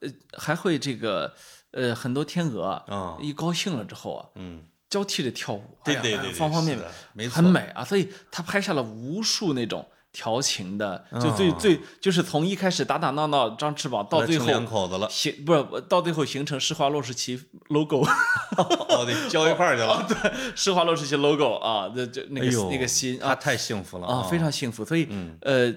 [0.00, 1.34] 呃还会这个，
[1.72, 7.82] 呃，很多天鹅啊，啊，一高兴了之后啊，嗯，交替着跳舞，对对对，对方方面面没错，很美啊。
[7.82, 18.04] 所以他拍下了无数那种调情的，就最啊最就是从一开始打打闹闹张翅膀，到最后两后口子了，形不是到最后形成施华洛世奇 logo，
[18.58, 20.04] 哦，对交一块儿去了。
[20.10, 23.28] 对施华洛世奇 logo 啊，这这那个哎，那个心啊。
[23.28, 24.84] 他太幸福了啊，非常幸福。
[24.84, 25.38] 所以嗯。
[25.42, 25.72] 呃，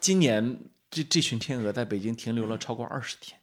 [0.00, 3.38] 今年这这群天鹅在北京停留了超过二十天，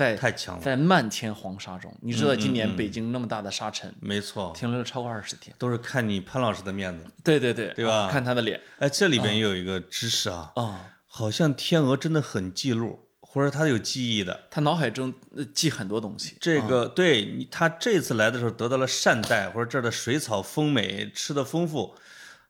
[0.00, 5.54] 在太强了，在漫天黄沙中，你知道今嗯年北京那么大的沙尘，没错，停留了超过二十天。
[5.58, 7.04] 都是看你潘老师的面子。
[7.22, 14.48] 对对对，对吧啊看他的脸哎，这里边也有一个知识啊，啊，好像天鹅真的很记录，或者它有记忆的。
[14.50, 16.34] 他脑海中呃记很多东西。
[16.40, 21.94] 这个对你，他这次来的时候得到了善待，或者这儿的水草丰美，吃的丰富，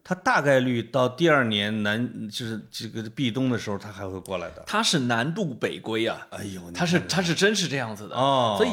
[0.03, 4.65] 它大概率到第二年南就是这个壁冬的时候，它还会过来的。
[4.67, 8.17] 它是南渡北归啊，哎呦，你它是看它是真是这样子的。
[8.17, 8.71] 哦，所以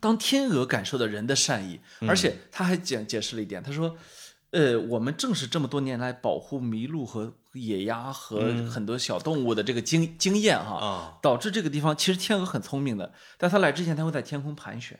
[0.00, 3.96] 当天鹅感受到人的善意，嗯而且他还解解释了一点，他说，
[4.50, 14.98] 呃，我们正是这么多年来保护麋鹿和野鸭和很多小动物的这个经经验哈，导致这个地方其实天鹅很聪明的，在它来之前，它会在天空盘旋。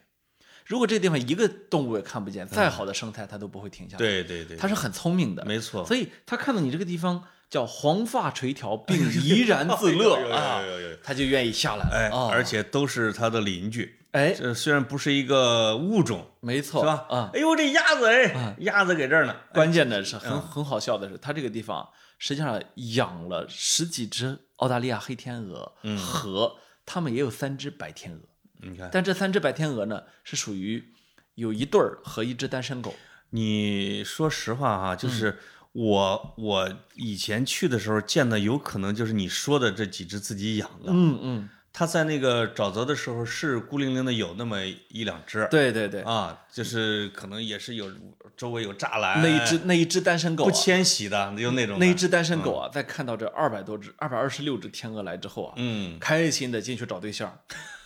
[0.65, 5.85] 如果这个地方一个动物也看不见，再好的生态它都不会停下来。，嗯对对对，它是很聪明的，没错。
[5.85, 10.63] 所以它看到你这个地方叫黄发垂髫， 并怡然自乐啊
[11.03, 11.91] 它就愿意下来了。
[11.93, 14.01] 哎，啊而且都是它的邻居。
[14.13, 17.05] 哎，这虽然不是一个物种，没错，是吧？
[17.11, 19.35] 啊，哎呦，这鸭子哎，鸭子给这儿呢。
[19.53, 21.87] 关键的是很嗯很好笑的是，它这个地方
[22.17, 22.63] 实际上
[22.95, 26.57] 养了十几只澳大利亚黑天鹅，嗯和
[26.87, 28.21] 它们也有三只白天鹅，
[28.63, 30.93] 你看，但这三只白天鹅呢是属于
[31.35, 32.95] 有一对儿和一只单身狗。
[33.31, 35.39] 你说实话哈，嗯就是
[35.73, 40.93] 我我以前去的时候见的，有可能就是你说的这几只自己养的。
[40.93, 45.49] 嗯嗯，它在那个沼泽的时候是孤零零的有那么一两只。
[45.51, 47.91] 对对对，啊，就是可能也是有
[48.37, 57.37] 周围有栅栏，那一只那一只单身狗、啊，不迁徙的，就那种那一只单身狗啊，在看到这二百多只、二百二十六只天鹅来之后啊，嗯开心的进去找对象。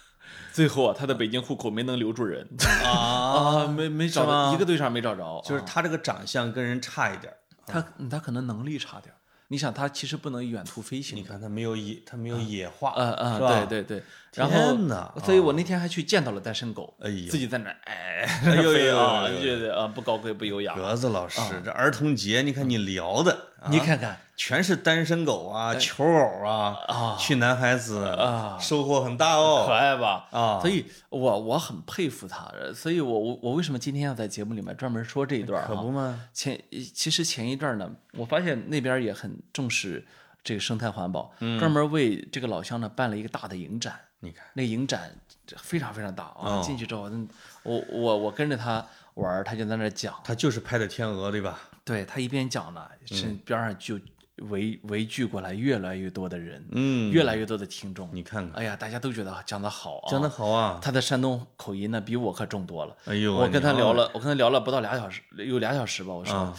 [0.58, 2.44] 最后啊，他的北京户口没能留住人。
[2.84, 2.90] 啊，
[3.62, 4.50] 啊，没没找是吗？
[4.50, 7.36] 着一个对象没找着，啊就是他这个长相跟人差一点儿。
[7.64, 8.08] 他嗯。
[8.08, 9.16] 他可能能力差点儿。
[9.50, 14.02] 你想，他其实不能远途飞行，你看他没有野，他没有野化，嗯嗯，对对对。
[14.34, 17.30] 然后天哪，所以我那天还去见到了单身狗，哎呦。
[17.30, 18.96] 自己在那儿哎哎呦呦
[19.40, 20.74] 觉得啊不高贵不优雅。
[20.74, 23.68] 格子老师，这儿童节你看你聊的，啊？
[23.70, 24.18] 你看看。
[24.40, 28.56] 全是单身狗啊、求偶啊，啊，去男孩子啊。
[28.60, 29.64] 收获很大哦。
[29.66, 30.28] 可哦爱吧？
[30.30, 36.56] 啊，所以我我很佩服他，所以我我我为什么今天要在节目里面专门说这一段可不嘛，前
[36.94, 40.06] 其实前一段呢，我发现那边也很重视
[40.44, 43.98] 这个生态环保，专门为这个老乡呢办了一个大的影展。
[44.20, 45.10] 你看，那个影展
[45.56, 46.38] 非常非常大啊！
[46.38, 46.62] 哦。
[46.64, 47.28] 进去之后，嗯
[47.64, 51.58] 我我我跟着他玩儿，他就在那儿讲，他就是拍的天鹅对吧？
[51.88, 53.98] 对他一边讲呢，是边上就
[54.50, 58.10] 围围聚过来越来越多的人，嗯，越来越多的听众。
[58.12, 62.94] 你看看，哎呀，大家都觉得讲得好啊，讲的好啊，他的山东口音呢比我可重多了。
[63.06, 66.12] 哎呦，我跟他聊了，我跟他聊了不到俩小时，有俩小时吧。
[66.12, 66.54] 我说，啊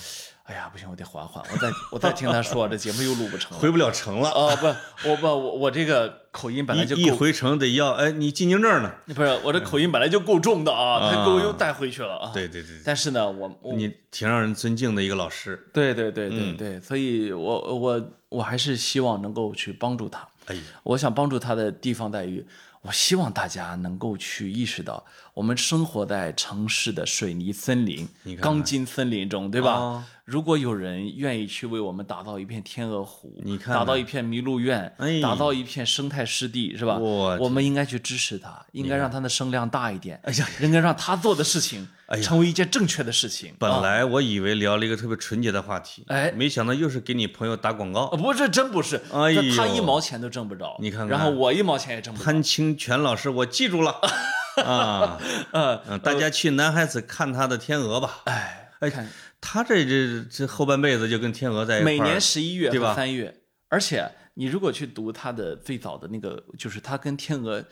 [0.50, 3.58] 哎呀，不行，我得缓缓，我再我再听他说，这节目又录不成了。
[3.62, 8.92] 回不了城了，哦，不，我不，我我这个口音本来就够，一一回城得要，哎，你进京证呢？
[9.14, 12.32] 不是我这口音本来就够重的啊，他给我又带回去了啊。
[12.34, 20.28] 对对对，但是呢，我我你挺让人尊敬的一个老师，对对对嗯对对，所以我我我还是希望能够去帮助他。
[20.48, 22.44] 哎呀，我想帮助他的地方在于，
[22.82, 28.42] 我希望大家能够去意识到，我们生活在城市的水泥森林、看看。
[28.42, 29.74] 钢筋森林中，对吧？
[29.74, 35.20] 啊如果有人愿意去为我们打造一片天鹅湖，你看打造一片麋鹿苑，哎。
[35.20, 37.00] 打造一片生态湿地，是吧？
[37.00, 43.54] 我我们应该去支持他，应该让他的声量大一点，哎呀，应该让他做的事情哎成为一件正确的事情。
[43.58, 46.32] 本来我以为聊了一个特别纯洁的话题，哎。
[46.36, 48.02] 没想到又是给你朋友打广告。
[48.06, 48.18] 啊，。
[48.18, 51.10] 不，是真不是，他一毛钱都挣不着，你看看。
[51.10, 54.00] 然后我一毛钱也挣不着，潘清泉老师，我记住了。
[54.66, 55.18] 啊，
[55.54, 58.22] 呃，嗯，大家去男孩子看他的天鹅吧。
[58.26, 59.08] 哎，哎看。
[59.42, 63.34] 他这这这后半辈子就跟天鹅在一块儿，每年十一月对吧和三月，
[63.70, 67.64] 而且你如果去读他的最早的那个，就是他跟天鹅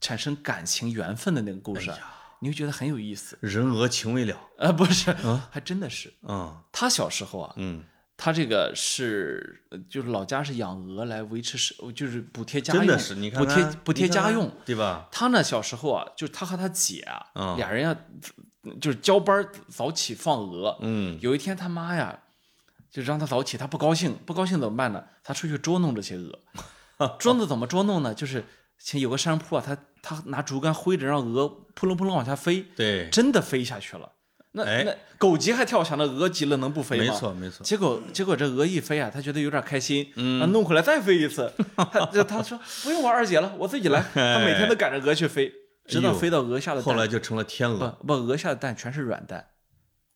[0.00, 1.98] 产生感情缘分的那个故事啊，
[2.42, 3.38] 你会觉得很有意思。
[3.40, 4.36] 人鹅情未了。
[4.58, 5.12] 呃，不是，
[5.50, 6.12] 还真的是。
[6.28, 7.84] 嗯他小时候啊，嗯，
[8.16, 14.50] 他这个是呃就是老家是养鹅来维持是，就是补贴家用，真的是，你看补贴补贴家用。
[14.64, 15.08] 对吧？
[15.12, 17.94] 他呢小时候啊，就是他和他姐啊，嗯俩人要、
[18.80, 20.76] 就是交班早起放鹅。
[20.80, 22.18] 嗯，有一天他妈呀，
[22.90, 25.04] 就让他早起，他不高兴，不高兴怎么办呢？
[25.22, 26.36] 他出去捉弄这些鹅，
[27.20, 28.12] 捉弄怎么捉弄呢？
[28.12, 28.44] 就是
[28.80, 34.12] 前有个山坡啊，他他拿竹竿挥着，让鹅扑棱扑棱往下飞，对，真的飞下去了。
[34.54, 37.04] 那、哎那狗急还跳墙，那鹅急了能不飞吗？
[37.04, 37.64] 没错没错。
[37.64, 41.50] 结果结果这鹅一飞啊，他觉得有点开心，嗯，弄回来再飞一次。
[41.76, 44.04] 他就他说不用我二姐了，我自己来。
[44.12, 45.50] 他每天都赶着鹅去飞，
[45.86, 46.84] 直到飞到鹅下的蛋。
[46.84, 49.46] 后来就成了天鹅，不不，鹅下的蛋全是软蛋。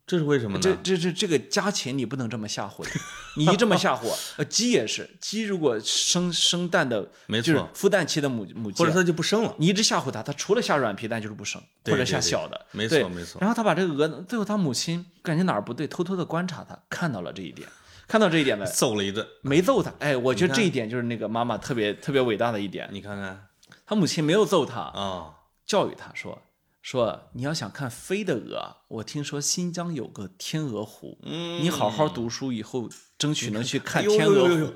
[0.07, 0.63] 这是为什么呢？
[0.63, 2.91] 这这这这个家禽你不能这么吓唬的，
[3.37, 9.53] 你一这么吓唬， 呃，鸡也是，鸡如果生生蛋的，没就是错孵蛋期的母母鸡啊，或者它就不生了。
[9.59, 17.69] 你一直吓唬它，它除了下软皮蛋就是不生，或者下小的，没对错没错然后它把这个鹅，最后它母亲感觉哪儿不对，偷偷的观察它，看到了这一点，
[18.07, 19.93] 看到这一点呢，揍了一顿，没揍它。
[19.99, 23.49] 哎，我觉得这一点就是那个妈妈特别特别伟大的一点，你看看
[23.85, 25.35] 他母亲没有揍他，啊，
[25.67, 26.41] 教育他说
[26.87, 34.75] 说你要想看飞的鹅，我听说新疆有个天鹅湖，嗯你好好读书以后，争取能去看哎呦天鹅呦呦呦。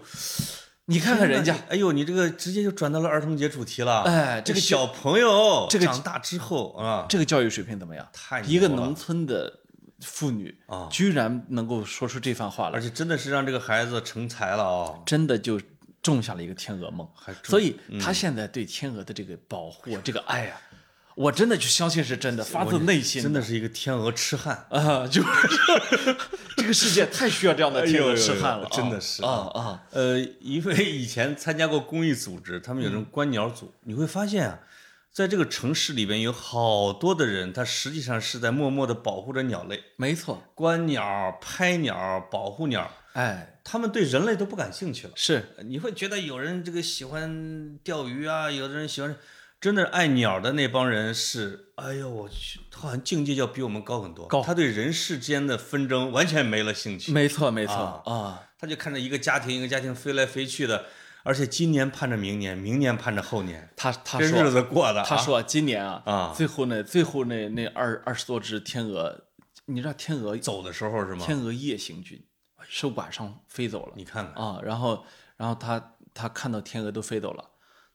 [0.86, 4.02] 你看看人家，哎呦，你这个直接就转到了儿童节主题了。
[4.02, 8.04] 哎这个小朋友这个长大之后啊，这个教育水平怎么样？
[8.12, 9.60] 太一个农村的
[10.00, 14.98] 妇女啊居然能够说出这番话来而，且真的是让这个孩子成才了啊。
[15.06, 15.60] 真的就
[16.02, 17.08] 种下了一个天鹅梦。
[17.44, 20.60] 所以他现在对天鹅的这个保护啊，这个爱啊，
[21.16, 24.66] 我真的就相信是真的，发自内心真的是一个天鹅痴汉。
[24.70, 25.28] 啊，就是
[26.56, 29.22] 这个世界太需要这样的天鹅痴汉了啊，哎呦呦呦真的是。
[29.22, 34.60] 啊啊，呃，因为以前参加过公益组织，他们有这种观鸟组，你会发现啊，
[35.12, 45.12] 在这个城市里边有好多的人，他实际上是在默默地保护着鸟类，没错，观鸟、拍鸟、保护鸟，哎，他们对人类都不感兴趣了。
[45.16, 45.56] 是。
[45.64, 49.16] 你会觉得有人这个喜欢钓鱼啊，有的人喜欢，
[49.60, 54.26] 真的爱鸟的那帮人是，哎呦我去，他好像境界要比我们高很多。
[54.26, 57.74] 高他对人世间的纷争完全没了兴趣，没错没错
[58.06, 60.86] 啊，他就看着一个家庭一个家庭飞来飞去的，
[61.24, 65.06] 而且今年盼着明年，明年盼着后年，他他这日子过的啊。
[65.06, 69.24] 他说今年啊啊最后那最后那那二二十多只天鹅，
[69.66, 71.22] 你知道天鹅走的时候是吗？
[71.26, 72.24] 天鹅夜行军
[72.66, 75.04] 是晚上飞走了你看看，啊，然后
[75.36, 77.49] 然后他他看到天鹅都飞走了，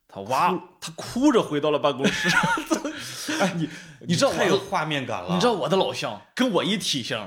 [0.07, 2.29] 他哇他哭着回到了办公室，
[3.39, 3.69] 哎你
[4.07, 5.33] 你知道我太有画面感了。
[5.33, 7.19] 你知道我的老乡跟我一体型，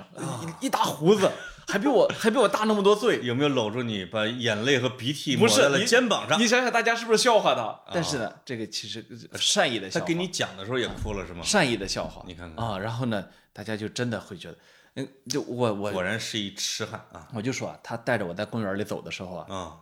[0.60, 1.30] 一一大胡子，
[1.66, 3.20] 还比我还比我大那么多岁。
[3.22, 6.40] 有没有搂住你，把眼泪和鼻涕抹在了肩膀上？
[6.40, 7.80] 你想想，大家是不是笑话他？
[7.92, 9.04] 但是呢，这个其实
[9.34, 11.42] 善意的笑话，他给你讲的时候也哭了是吗？
[11.42, 14.56] 善意的笑话，你看看啊，然后呢，大家就真的会觉得，
[14.94, 19.76] 嗯，就我我果然是一痴汉啊我就说啊，他带着我在公园里走的时候啊，啊！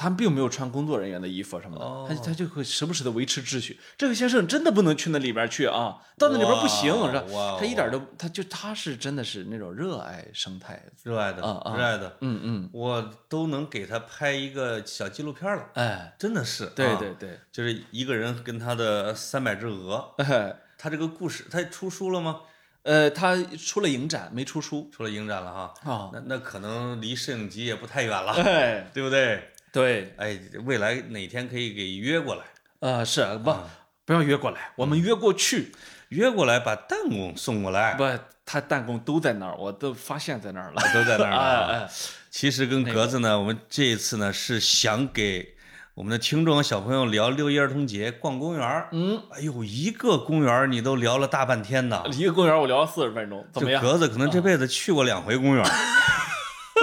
[0.00, 2.06] 他并没有穿工作人员的衣服什么的，哦。
[2.08, 3.80] 他他就会时不时的维持秩序。
[3.96, 7.56] 这位先生真的不能去那里边去啊，到那里边不行，是吧？
[7.58, 16.66] 他一点都，他就他是真的是那种热爱生态，热爱的，热爱的，嗯嗯，我都能给他拍一个小纪录片了，哎，真的是。
[16.66, 16.72] 啊。
[16.76, 17.14] 对对。
[17.18, 22.42] 对，就是一个人跟他的三百只鹅，哎， 他这个故事，他出书了吗？
[22.84, 24.88] 呃，他出了影展，没出书。
[24.92, 29.50] 出了影展了哈，啊，那那可能离摄影集也不太远了，哎，对不对？
[29.78, 32.42] 对，哎，未来哪天可以给约过来，
[32.80, 33.54] 呃，是不
[34.04, 35.70] 不要约过来，我们约过去，
[36.08, 38.04] 约过来把弹弓送过来，不，
[38.44, 41.66] 他弹弓都在那儿，我都发现在那儿了，都在那儿了啊。
[41.70, 41.88] 哎哎，
[42.28, 45.54] 其实跟格子呢，我们这一次呢是想给
[45.94, 48.88] 我们的听众和小朋友聊六一儿童节逛公园儿。
[48.90, 52.02] 嗯，哎呦，一个公园儿你都聊了大半天呢。
[52.12, 53.80] 一个公园我聊了四十分钟，怎么样？
[53.80, 55.70] 格子可能这辈子去过两回公园儿，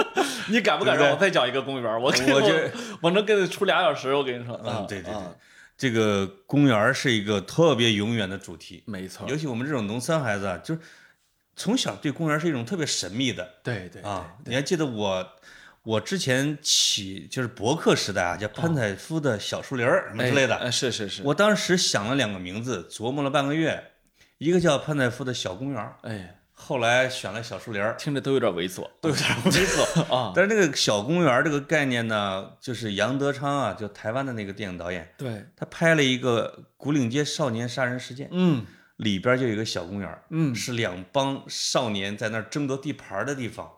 [0.50, 1.92] 你敢不敢让我再讲一个公园？
[2.00, 2.70] 我我我觉
[3.00, 4.54] 我能跟你出俩小时，我跟你说。
[4.56, 5.34] 啊嗯，对对对啊，
[5.76, 10.80] 这个公园是一个特别永远的主题，没错，尤其我们这种农村孩子啊，就是
[11.54, 14.34] 从小对公园是一种特别神秘的对对啊。
[14.44, 15.26] 你还记得我？
[15.82, 23.92] 我之前起就是博客时代啊，叫潘采夫的小树林儿什么之类的，哎是是是，我当时想了两个名字，琢磨了半个月，
[24.38, 27.94] 一个叫潘采夫的小公园儿，哎，后来选了小树林儿。
[27.96, 30.32] 听着都有点猥琐，都有点猥琐 啊。
[30.34, 38.64] 但是这个小公园这个概念呢，就是杨德昌啊，就台湾的那个电影导演，对，他拍了一个《古岭街少年杀人事件》，嗯
[38.96, 43.70] 里边就有一个小公园儿，嗯，是两帮少年在那儿争夺地盘的地方。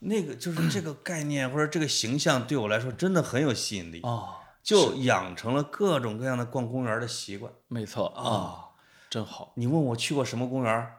[0.00, 7.50] 那个就是这个概念或者这个形象对我来说真的很有吸引力，哦，就养成了各种各样的逛公园的习惯。
[7.68, 8.76] 没错啊，
[9.08, 9.52] 真好。
[9.56, 10.92] 你问我去过什么公园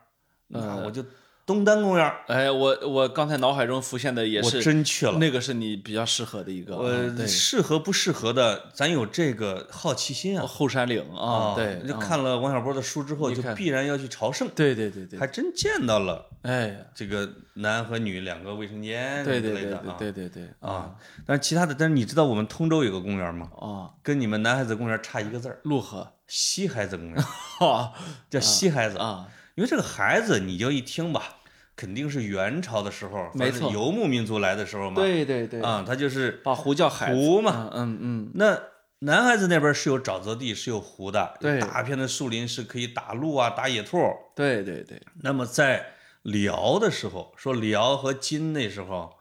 [0.53, 0.59] 儿？
[0.59, 1.03] 呃那我就
[1.43, 5.17] 东单公园儿，哎，我我刚才脑海中浮现的也是我，真去了。
[5.17, 10.45] 那个是你比较适合的一个，啊呃，适合不适合的，咱有这个好奇心啊。
[10.45, 19.95] 后山岭啊，对，就啊看了王小波的书之后，就必然要去朝圣，对对对对，还真见到了哎，这个男和女两个卫生间之对对对类的啊。
[19.97, 20.95] 对对对对啊，
[21.25, 23.49] 但是其他的，但是你知道我们通州有个公园吗？
[23.59, 27.17] 啊，跟你们男孩子公园差一个字儿，陆河西孩子公园，
[27.59, 27.91] 啊
[28.29, 28.97] 叫西孩子。
[28.97, 29.27] 啊，
[29.61, 31.35] 因为这个孩子，你就一听吧，
[31.75, 34.95] 肯定是元朝的时候，没错游牧民族来的时候嘛。
[34.95, 37.69] 对对对，啊，他就是把湖叫海子湖嘛。
[37.71, 38.59] 嗯嗯那
[39.01, 43.99] 男孩子那边是有沼泽地，是有湖的，对大片的树林是可以打鹿啊、打野兔。
[43.99, 45.93] 嗯，对对对，那么在
[46.23, 49.15] 辽的时候，说辽和金那时候，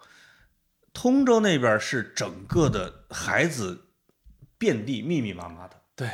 [0.94, 3.88] 通州那边是整个的孩子
[4.56, 5.76] 遍地密密麻麻的。
[5.94, 6.08] 对，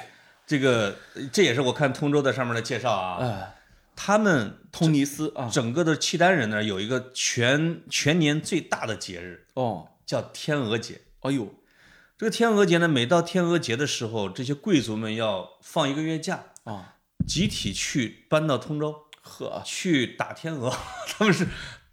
[0.46, 0.96] 这个
[1.32, 3.55] 这也是我看通州的上面的介绍啊，哎，
[3.97, 11.01] 他们突尼斯啊，整个的契丹人呢有一个全全年最大的节日，哦，叫天鹅节。
[11.20, 11.53] 哎呦，
[12.16, 20.70] 这个天鹅节呢，每到天鹅节的时候，这些贵族们要放一个月假，啊，集体去搬到通州呵，去打天鹅，
[21.09, 21.49] 他们是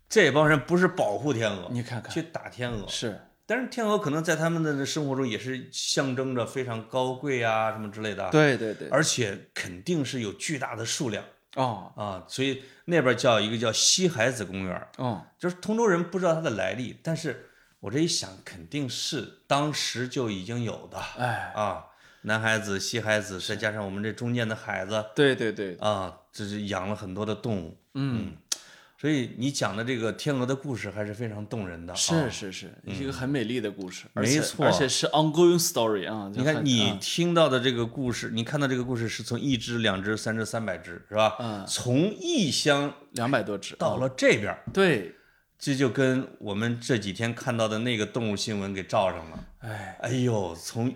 [0.07, 2.13] 这帮人不是保护天鹅，你看看。
[2.13, 2.87] 去打天鹅。
[2.87, 3.19] 是。
[3.45, 11.25] 但是天鹅可能在他们的生活中也是象征着非常高贵啊什么之类的，对对对，而且肯定是有巨大的数量
[11.55, 11.91] 哦。
[11.95, 17.49] 啊，所以那边叫一个叫西海子公园，哦，就是通州人不知道它的来历，但是
[17.79, 20.97] 我这一想，肯定是当时就已经有的。
[21.17, 21.85] 哎，啊，
[22.21, 25.05] 南海子、西海子，再加上我们这中间的海子。
[25.15, 28.37] 对对对，啊，这是养了很多的动物，嗯，
[29.03, 31.93] 所以你讲的这个天鹅的故事还是非常动人的。
[31.93, 41.35] 是啊是是，一个很美丽的故事，没错而且是 ongoing story 啊，你看，你啊听到的这个故事，你看到这个故事是从一只、两只、三只、三百只，是吧？
[41.41, 45.13] 嗯从异乡两百多只，到了这边儿，对，
[45.59, 49.45] 这就跟我们这几天看到的那个动物新闻给罩上了。
[49.59, 50.95] 哎，哎呦，从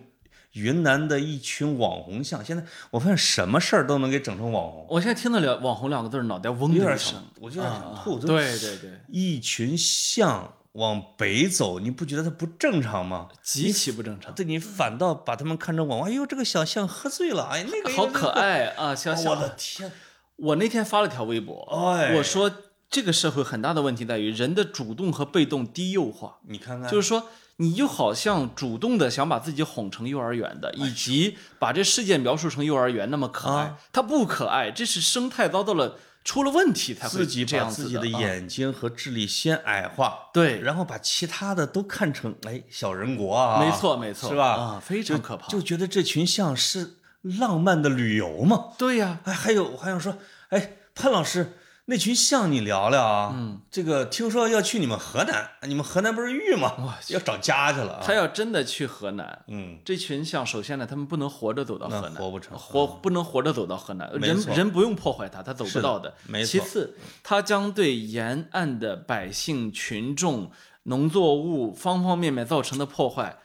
[0.53, 8.17] 云南的一群网红像，现在我发现什么事儿都能给整成网红，我现在听到了“网红”两个字，脑袋嗡有的一声，，我就有点想啊，吐。
[8.19, 13.27] 就对对对，一群象往北走，你不觉得它不正常吗？
[13.43, 18.65] 极其不正常，对你反倒把他们看成网红，哎呦，这个小象喝醉了，哎，那个好可爱。
[18.65, 19.91] 爱啊， 小我小的天！
[20.37, 21.61] 我那天发了条微博，
[21.95, 22.51] 哎我说
[22.89, 27.27] 这个社会很大的问题在于人的主动和被动低幼化，你看看，就是说
[27.57, 33.77] 你就好像主动的想把自己哄成幼儿园哎的，以及把这世界描述成幼儿园那么可爱，啊。
[33.91, 44.47] 它不可爱，这是生态遭到了出了问题才会自己这样把自己的眼睛和智力先矮化，对，然后把其他的都看成哎小人国啊，没错没错，是吧？
[44.53, 48.73] 啊，非常可怕，就觉得这群像是浪漫的旅游嘛。
[48.77, 50.17] 对呀，哎，还有我还想说，
[50.49, 51.57] 哎，潘老师，
[51.89, 53.31] 那群象你聊聊啊。
[53.33, 56.97] 嗯，这个听说要去你们河南，你们河南不是玉吗？
[57.07, 58.03] 要找家去了啊。
[58.03, 59.45] 他要真的去河南。
[59.47, 66.13] 嗯，这群象，首先呢，他们不能活着走到河南，活不成活不能活着走到河南，人人不用破坏它，他走不到的。
[66.27, 70.51] 没错其次，它将对沿岸的百姓、群众、
[70.83, 73.37] 农作物方方面面造成的破坏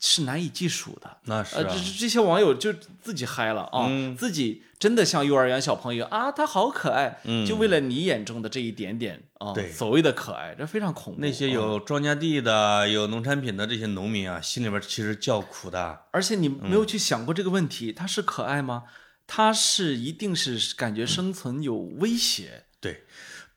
[0.00, 1.06] 是难以计数的。
[1.08, 11.20] 呃，那是啊这，这这些网友就自己嗨了啊，嗯自己真的像幼儿园小朋友啊，他好可爱，就为了你眼中的这一点点啊，所谓的可爱，这非常恐怖。
[11.20, 16.00] 那些啊有庄稼地的、有农产品的这些农民啊，心里边其实叫苦的。
[16.10, 18.84] 而且你没嗯有去想过这个问题，他是可爱吗？
[19.26, 22.64] 他是一定是感觉生存有威胁。
[22.80, 23.04] 对，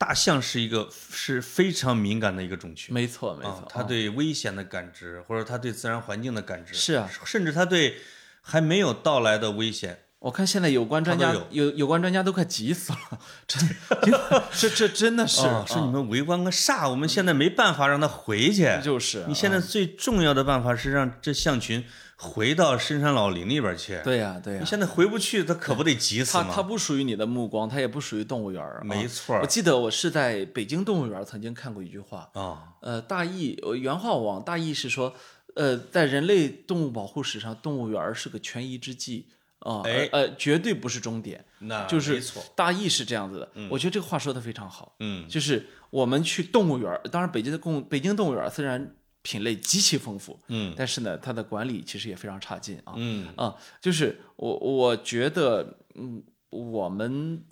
[0.03, 2.93] 大象是一个是非常敏感的一个种群。
[2.93, 8.01] 没错，没啊错，，它啊对危险的感知，或者它对自然环境的感知，是啊，甚至它对
[8.41, 16.89] 还没有到来的危险，我看现在有关专家有有关专家都快急死了，真的 这这真的是啊是你啊们围观个啥？
[16.89, 18.69] 我们现在没办法让它回去。
[18.83, 21.85] 就是啊你现在最重要的办法是让这象群
[22.17, 23.99] 回到深山老林里边去。
[24.03, 26.63] 对呀对呀你，现在回不去，它可不得急死它它吗？
[26.63, 35.13] 不属于你的目光，它也不属于动物园没错我记得我是在北京动物园曾经看过一句话，啊，呃，大意原话我忘，大意是说，
[35.55, 39.27] 呃，在人类动物保护史上，动物园儿是个权宜之计
[39.59, 41.43] 啊，哎呃，呃绝对不是终点。
[41.59, 42.21] 那就是。
[42.55, 44.95] 大意是这样子的，我觉得这个话说的非常好。
[44.99, 52.93] 嗯，就是我们去动物园儿，当然北京的动北京动物园儿虽然品类极其丰富，嗯但是呢，它的管理其实也非常差劲啊。
[52.95, 57.43] 嗯啊，就是我我觉得，嗯，我们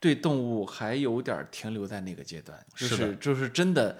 [0.00, 3.98] 对动物还有点停留在那个阶段，就是是就是真的，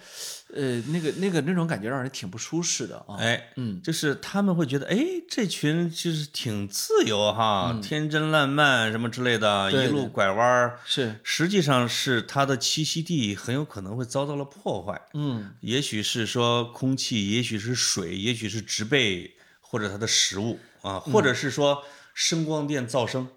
[0.55, 3.17] 呃，那个那个那种感觉让人挺不舒适的啊。
[3.19, 4.97] 哎，嗯，就是他们会觉得，哎，
[5.29, 10.79] 这群就是挺自由哈，天真烂漫什么之类的，一路拐弯儿。
[10.85, 21.83] 是，实际上是它的栖息地很有可能会遭到了破坏，嗯，也许是说空气，也许是水，也许是植被或者它的食物啊，或者是说
[22.15, 23.29] 声光电噪声？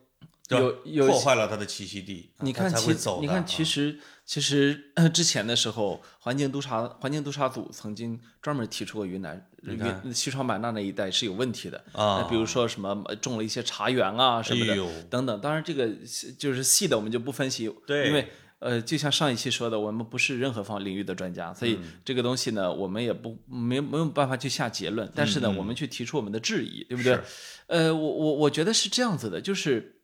[0.60, 3.22] 有有破坏了它的栖息地，你看其走。
[3.22, 15.41] 你看其啊实其实呃 之前的时候，环境督察环境督察组曾经专门提出过云南云西双版纳那一带是有问题的啊那比如说什么呃种了一些茶园啊什么的哎等等。
[15.41, 15.89] 当然这个
[16.38, 18.28] 就是细的我们就不分析，对因为。
[18.62, 25.12] 呃，就像上一期说的，我们不是任何方领域的专家，所以嗯这个东西呢，我们也不没没有办法去下结论。
[25.16, 27.20] 但是呢，我们去提出我们的质疑，对不对？
[27.66, 30.01] 呃，我我我觉得是这样子的，就是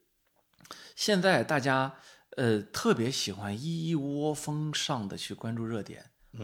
[0.98, 1.94] 现在大家
[2.36, 6.04] 呃特别喜欢一窝蜂上的去关注热点。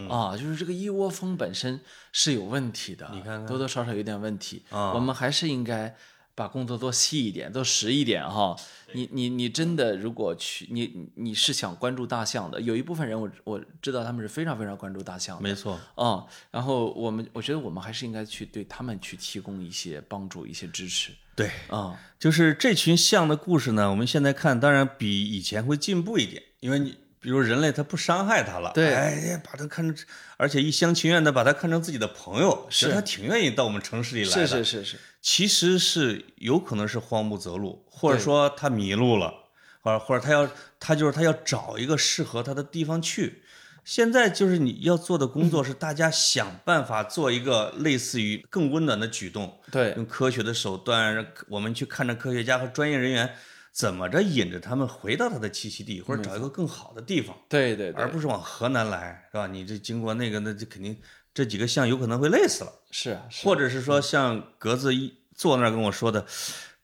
[0.09, 1.79] 啊，就是这个一窝蜂本身
[2.11, 4.63] 是有问题的，嗯你看看多多少少有点问题。
[4.69, 5.95] 啊我们还是应该
[6.33, 8.55] 把工作做细一点，做实一点哈。
[8.93, 15.43] 你你你真的如果去你你是想关注大象的，有一部分人我我知道他们是非常非常关注大象的。
[15.43, 28.93] 没错，啊、然后我们我觉得我们还是应该去对他们去提供一些帮助、一些支持对，啊、就是这群象的故事呢，我们现在看，当然比以前会进步一点，因为你比如人类他不伤害它了，对。
[28.93, 30.05] 哎呀，把它看成，
[30.37, 32.85] 而且一厢情愿的把它看成自己的朋友，是。
[32.85, 39.33] 觉得他挺愿意到我们城市里来的，是是是是，其实是有可能是慌不择路，或者说他迷路了，
[39.81, 43.42] 或者或者他要他就是他要找一个适合他的地方去。
[43.83, 53.33] 现在就是你要做的工作是大家想办法做一个类似于更温暖的举动，对用科学的手段，让我们去看着科学家和专业人员
[53.71, 59.47] 怎么着引着他们回到他的栖息地，或者找一个更好的地方，对对对，而不是往河南来，是吧？
[59.47, 60.97] 你这经过那个，那就肯定
[61.33, 62.71] 这几个象有可能会累死了。
[62.91, 66.25] 是啊是或者是说像格子一坐那儿跟我说的，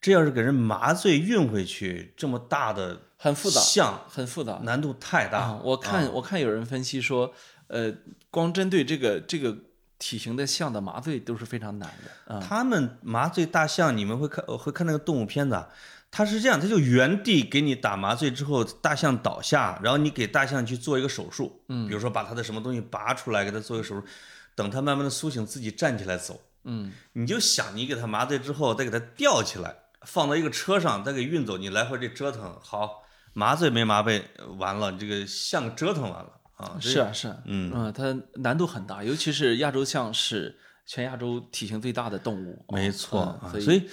[0.01, 4.59] 这要是给人麻醉运回去，这么大的很复杂，象很复杂。
[4.63, 5.39] 难度太大。
[5.39, 7.33] 啊，我看我看有人分析说，
[7.67, 7.93] 呃，
[8.31, 9.57] 光针对这个这个
[9.97, 12.39] 体型的象的麻醉都是非常难的啊。
[12.39, 15.67] 他们麻醉大象，你们会看会看那个动物片子啊，
[16.09, 24.07] 它是这样，它就原地给你打麻醉之后，大象倒下，然后你给大象去做一个手术，嗯，比如说把它的什么东西拔出来，给它做一个手术，
[24.55, 26.41] 等它慢慢的苏醒，自己站起来走。
[26.63, 29.75] 嗯，你就想你给它麻醉之后，再给它吊起来，
[30.05, 34.23] 放到一个车上，再给运走，你来回这折腾，好，麻醉没麻醉，
[34.57, 42.65] 完了，你这个象折腾完了啊，是啊是啊，嗯它难度很大，尤其是亚洲象是全亚洲体型最大的动物。
[42.69, 43.89] 没错所以所以，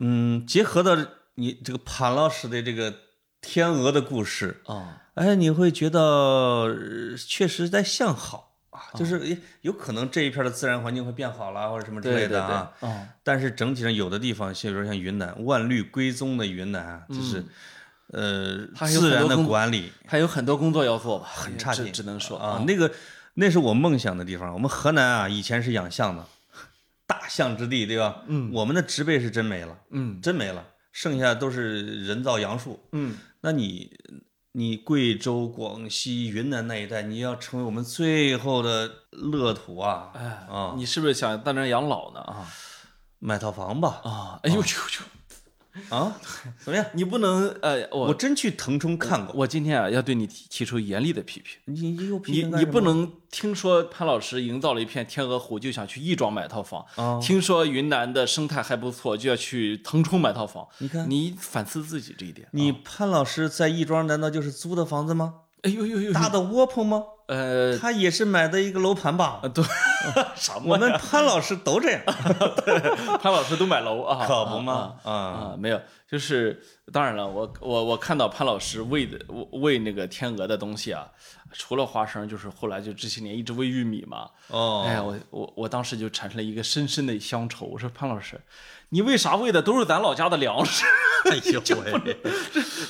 [0.00, 0.96] 嗯，结合到
[1.34, 2.94] 你这个潘老师的这个
[3.40, 8.53] 天鹅的故事，啊，哎，你会觉得呃确实在向好
[8.94, 12.72] 就是诶有可能这一片的自然环境会变好了，或者什么之对对对，类的啊。
[12.80, 17.44] 啊，但是整体上有的地方，像比如像云南万绿归宗的云南啊，就是
[18.08, 22.90] 呃它自然的管理还有很多工作要做吧，很差劲只能说啊，那个
[23.34, 24.52] 那是我梦想的地方。
[24.52, 26.26] 我们河南啊，以前是养象的，
[27.06, 28.22] 大象之地，对吧？
[28.26, 32.80] 嗯，我们的植被是真没了，嗯真没了，剩下都是人造杨树。
[32.92, 33.90] 嗯，那你
[34.56, 40.12] 你贵州、广西、云南那一带，你要成为我们最后的乐土啊！
[40.14, 42.20] 哎啊，你是不是想在那儿养老呢？
[42.20, 42.46] 啊
[43.18, 44.66] 买套房吧啊，哎呦呦呦！
[45.88, 46.16] 啊，
[46.60, 46.86] 怎么样？
[46.92, 49.34] 你不能呃，我我真去腾冲看过。
[49.36, 51.58] 我今天啊要对你提提出严厉的批评。
[51.66, 57.18] 你你又批你不能听说潘老师营造了一片天鹅湖，就想去亦庄买套房；啊？
[57.20, 60.66] 听说云南的生态还不错，就要去腾冲买套房。
[60.78, 62.46] 你看，你反思自己这一点。
[62.52, 65.34] 你潘老师在亦庄难道就是租的房子吗？
[65.62, 67.02] 哎呦呦呦，大的窝棚吗？
[67.26, 69.40] 呃，他也是买的一个楼盘吧？
[69.54, 69.64] 对，
[70.36, 70.92] 什我们？
[70.92, 72.02] 潘老师都这样，
[73.22, 74.24] 潘老师都买楼啊？
[74.28, 74.94] 可不嘛？
[75.02, 76.60] 啊啊，啊，没有，就是
[76.92, 79.18] 当然了，我我我看到潘老师喂的
[79.52, 81.06] 喂那个天鹅的东西啊，
[81.56, 84.28] 除了花生，就是后来就这些年一直喂玉米嘛。
[84.48, 87.64] 哦，哎呀，我我我当时就产生了一个深深的乡愁。
[87.66, 88.40] 我说潘老师，
[88.90, 90.84] 你为啥喂的都是咱老家的粮食？
[91.24, 91.58] 哎呦
[92.04, 92.18] 喂，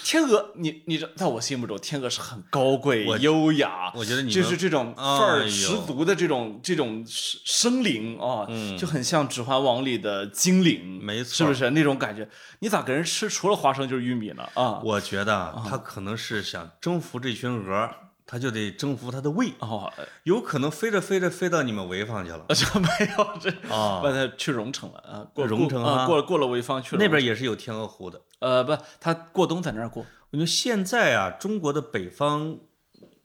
[0.03, 8.45] 天鹅，你你这在我心目中，天鹅是很高贵、优雅，我觉得你就是这种范儿十足的这种这种生生灵啊，
[8.77, 12.29] 就很像《指环王》里的精灵，嗯没错是不是那种感觉？
[12.59, 14.43] 你咋给人吃除了花生就是玉米呢？
[14.55, 17.89] 啊，我觉得啊他可能是想征服这群鹅，
[18.27, 24.01] 他就得征服他的胃，哦，有可能飞着飞着飞到你们潍坊去了 这没有这，啊。
[24.03, 28.21] 把它去荣城了啊，过荣城啊过了，过过了潍坊去了那边也是有天鹅湖的。
[28.41, 32.59] 呃不，他过冬在那儿过我觉得现在啊，中国的北方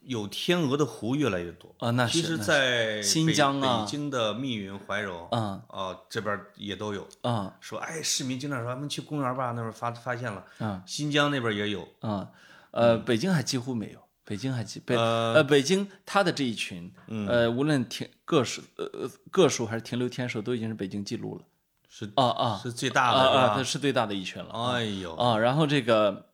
[0.01, 1.73] 有天鹅的湖越来越多。
[1.79, 7.07] 啊，那其实，在新疆啊北京的密云、怀柔，嗯啊，这边也都有。
[7.21, 10.43] 啊说，哎，市民经常说，咱们去公园吧，那边发发现了。
[10.59, 11.87] 啊新疆那边也有。
[12.01, 12.29] 啊，
[12.71, 13.99] 呃，北京还几乎没有，
[14.29, 16.91] 北京还几北呃呃，北京他的这一群，
[17.27, 21.41] 呃，无论停个数呃呃个数还是停留天数，都已经是北京记录了。
[21.89, 23.63] 是啊啊是最大啊的，啊，是吧？
[23.63, 24.51] 是最大的一群了。
[24.71, 26.28] 哎呦，啊，然后这个，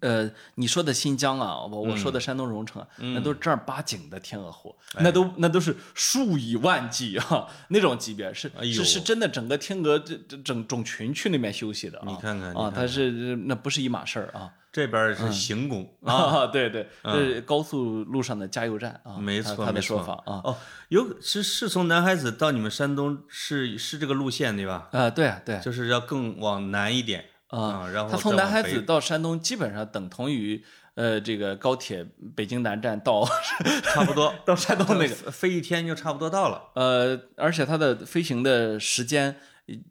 [0.00, 12.04] 呃，你说的新疆啊，我我嗯说的山东荣成啊，那都是正儿八经的天鹅湖，哎那都那都是数以万计啊，那种级别是哎是是真的，整个天鹅这这整种群去那边休息的啊。
[12.06, 13.10] 你看看你啊，看它是
[13.46, 14.50] 那不是一码事儿啊。
[14.72, 20.40] 这边是行宫啊，对对，这是高速路上的加油站啊，嗯没错他的错没错说法啊。
[20.42, 20.56] 哦，
[20.88, 24.88] 有是是从南海子到你们山东是是这个路线对吧？
[24.90, 27.24] 啊，对啊对啊就是要更往南一点
[27.54, 33.24] 啊，然后它从南海子到山东，基本上等同于呃这个高铁北京南站到
[33.94, 36.70] 差不多 到山东那个飞飞一天就差不多到了。
[36.74, 39.36] 呃，而且它的飞行的时间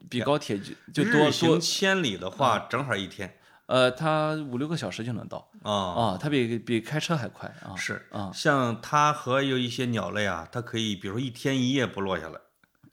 [0.10, 5.72] 比高铁就就多多，千里的话，正好一天呃，它五六个小时就能到啊。
[5.72, 7.74] 啊，它比比开车还快啊。
[7.76, 12.40] 是啊，像它和有一些鸟类啊，它可以比如说一天一夜不落下来，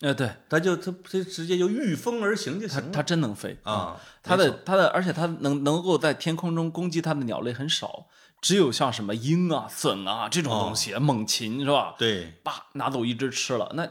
[0.01, 4.01] 呃，对，它就它它直接就御风而行就行了它真能飞啊。
[4.23, 8.07] 它的它的，而且它能能够在天空中攻击它的鸟类很少，
[8.41, 11.95] 只有像什么鹰啊、隼啊这种东西，猛禽是吧？
[11.99, 13.87] 对，叭拿走一只吃了，那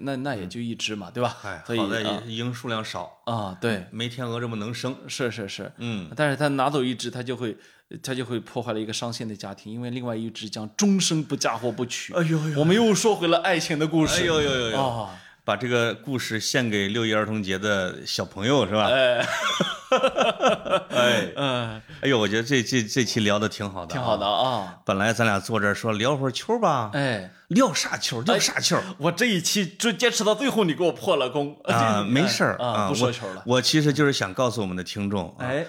[0.00, 1.36] 那那也就一只嘛，对吧？
[1.42, 4.96] 哎，所以好在啊鹰数量少，啊，对，没天鹅这么能生。
[5.08, 7.56] 是是是，嗯，但是他拿走一只，他就会
[8.00, 12.14] 他就会破坏了一个伤心的家庭，因为另外一只将终生不嫁或不娶。
[12.14, 14.22] 哎呦呦，我们又说回了爱情的故事。
[14.22, 15.18] 哎呦呦呦呦，啊，
[15.48, 18.84] 把这个故事献给六一儿童节的小朋友是吧？
[18.92, 19.26] 哎，
[20.92, 24.14] 哎，嗯，哎呦，我觉得这这这期聊的挺好的，挺好。
[24.14, 24.76] 的啊。
[24.84, 28.20] 本来咱俩坐这儿说聊会儿球吧，哎，聊啥球？
[28.20, 28.76] 聊啥球？
[28.98, 33.42] 我这一期就坚持到最后，你给我破了功啊， 没事儿啊，不说球了。
[33.46, 35.64] 我我其实就是想告诉我们的听众，啊，哎，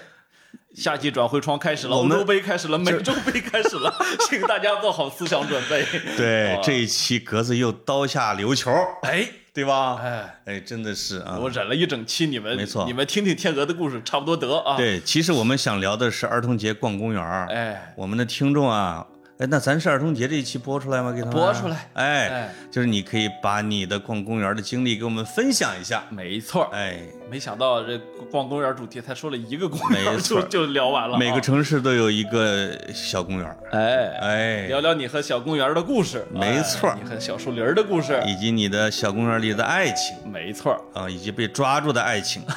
[0.74, 3.90] 夏季转会窗开始了，欧洲杯开始了，美洲杯开始了，
[4.28, 5.80] 请大家做好思想准备。
[5.84, 8.70] 啊对这一期格子又刀下留球，
[9.04, 9.96] 哎对吧？
[10.02, 11.38] 哎，哎，真的是啊。
[11.40, 17.46] 我忍了一整期，你们没错你们听听天鹅的故事，差不多得啊。，对，其实我们想聊的是儿童节逛公园儿。
[17.48, 19.06] 哎，我们的听众啊，
[19.40, 21.10] 哎，那咱是儿童节这一期播出来吗？
[21.10, 26.04] 给他们播出来哎，哎就是你可以把你的逛公园的经历给我们分享一下。
[26.10, 26.68] 没错儿。
[26.76, 27.98] 哎，没想到这
[28.30, 31.18] 逛公园主题才说了一个公园就就聊完了啊。
[31.18, 41.00] 每个城市都有一个小公园儿，哎，哎，聊聊你和小公园的故事，没错哎你和小树林的故事，以及你的小公园里的爱情没错儿。
[41.00, 42.42] 啊，以及被抓住的爱情。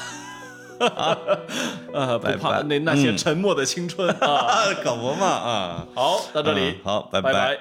[1.94, 3.18] 呃， 不怕那那些嗯。
[3.18, 4.10] 沉默的青春。
[4.20, 4.28] 啊。
[4.28, 5.88] 啊，可不嘛啊！
[5.96, 6.70] 好，到这里。
[6.72, 7.22] 嗯，好，拜。
[7.22, 7.60] 拜拜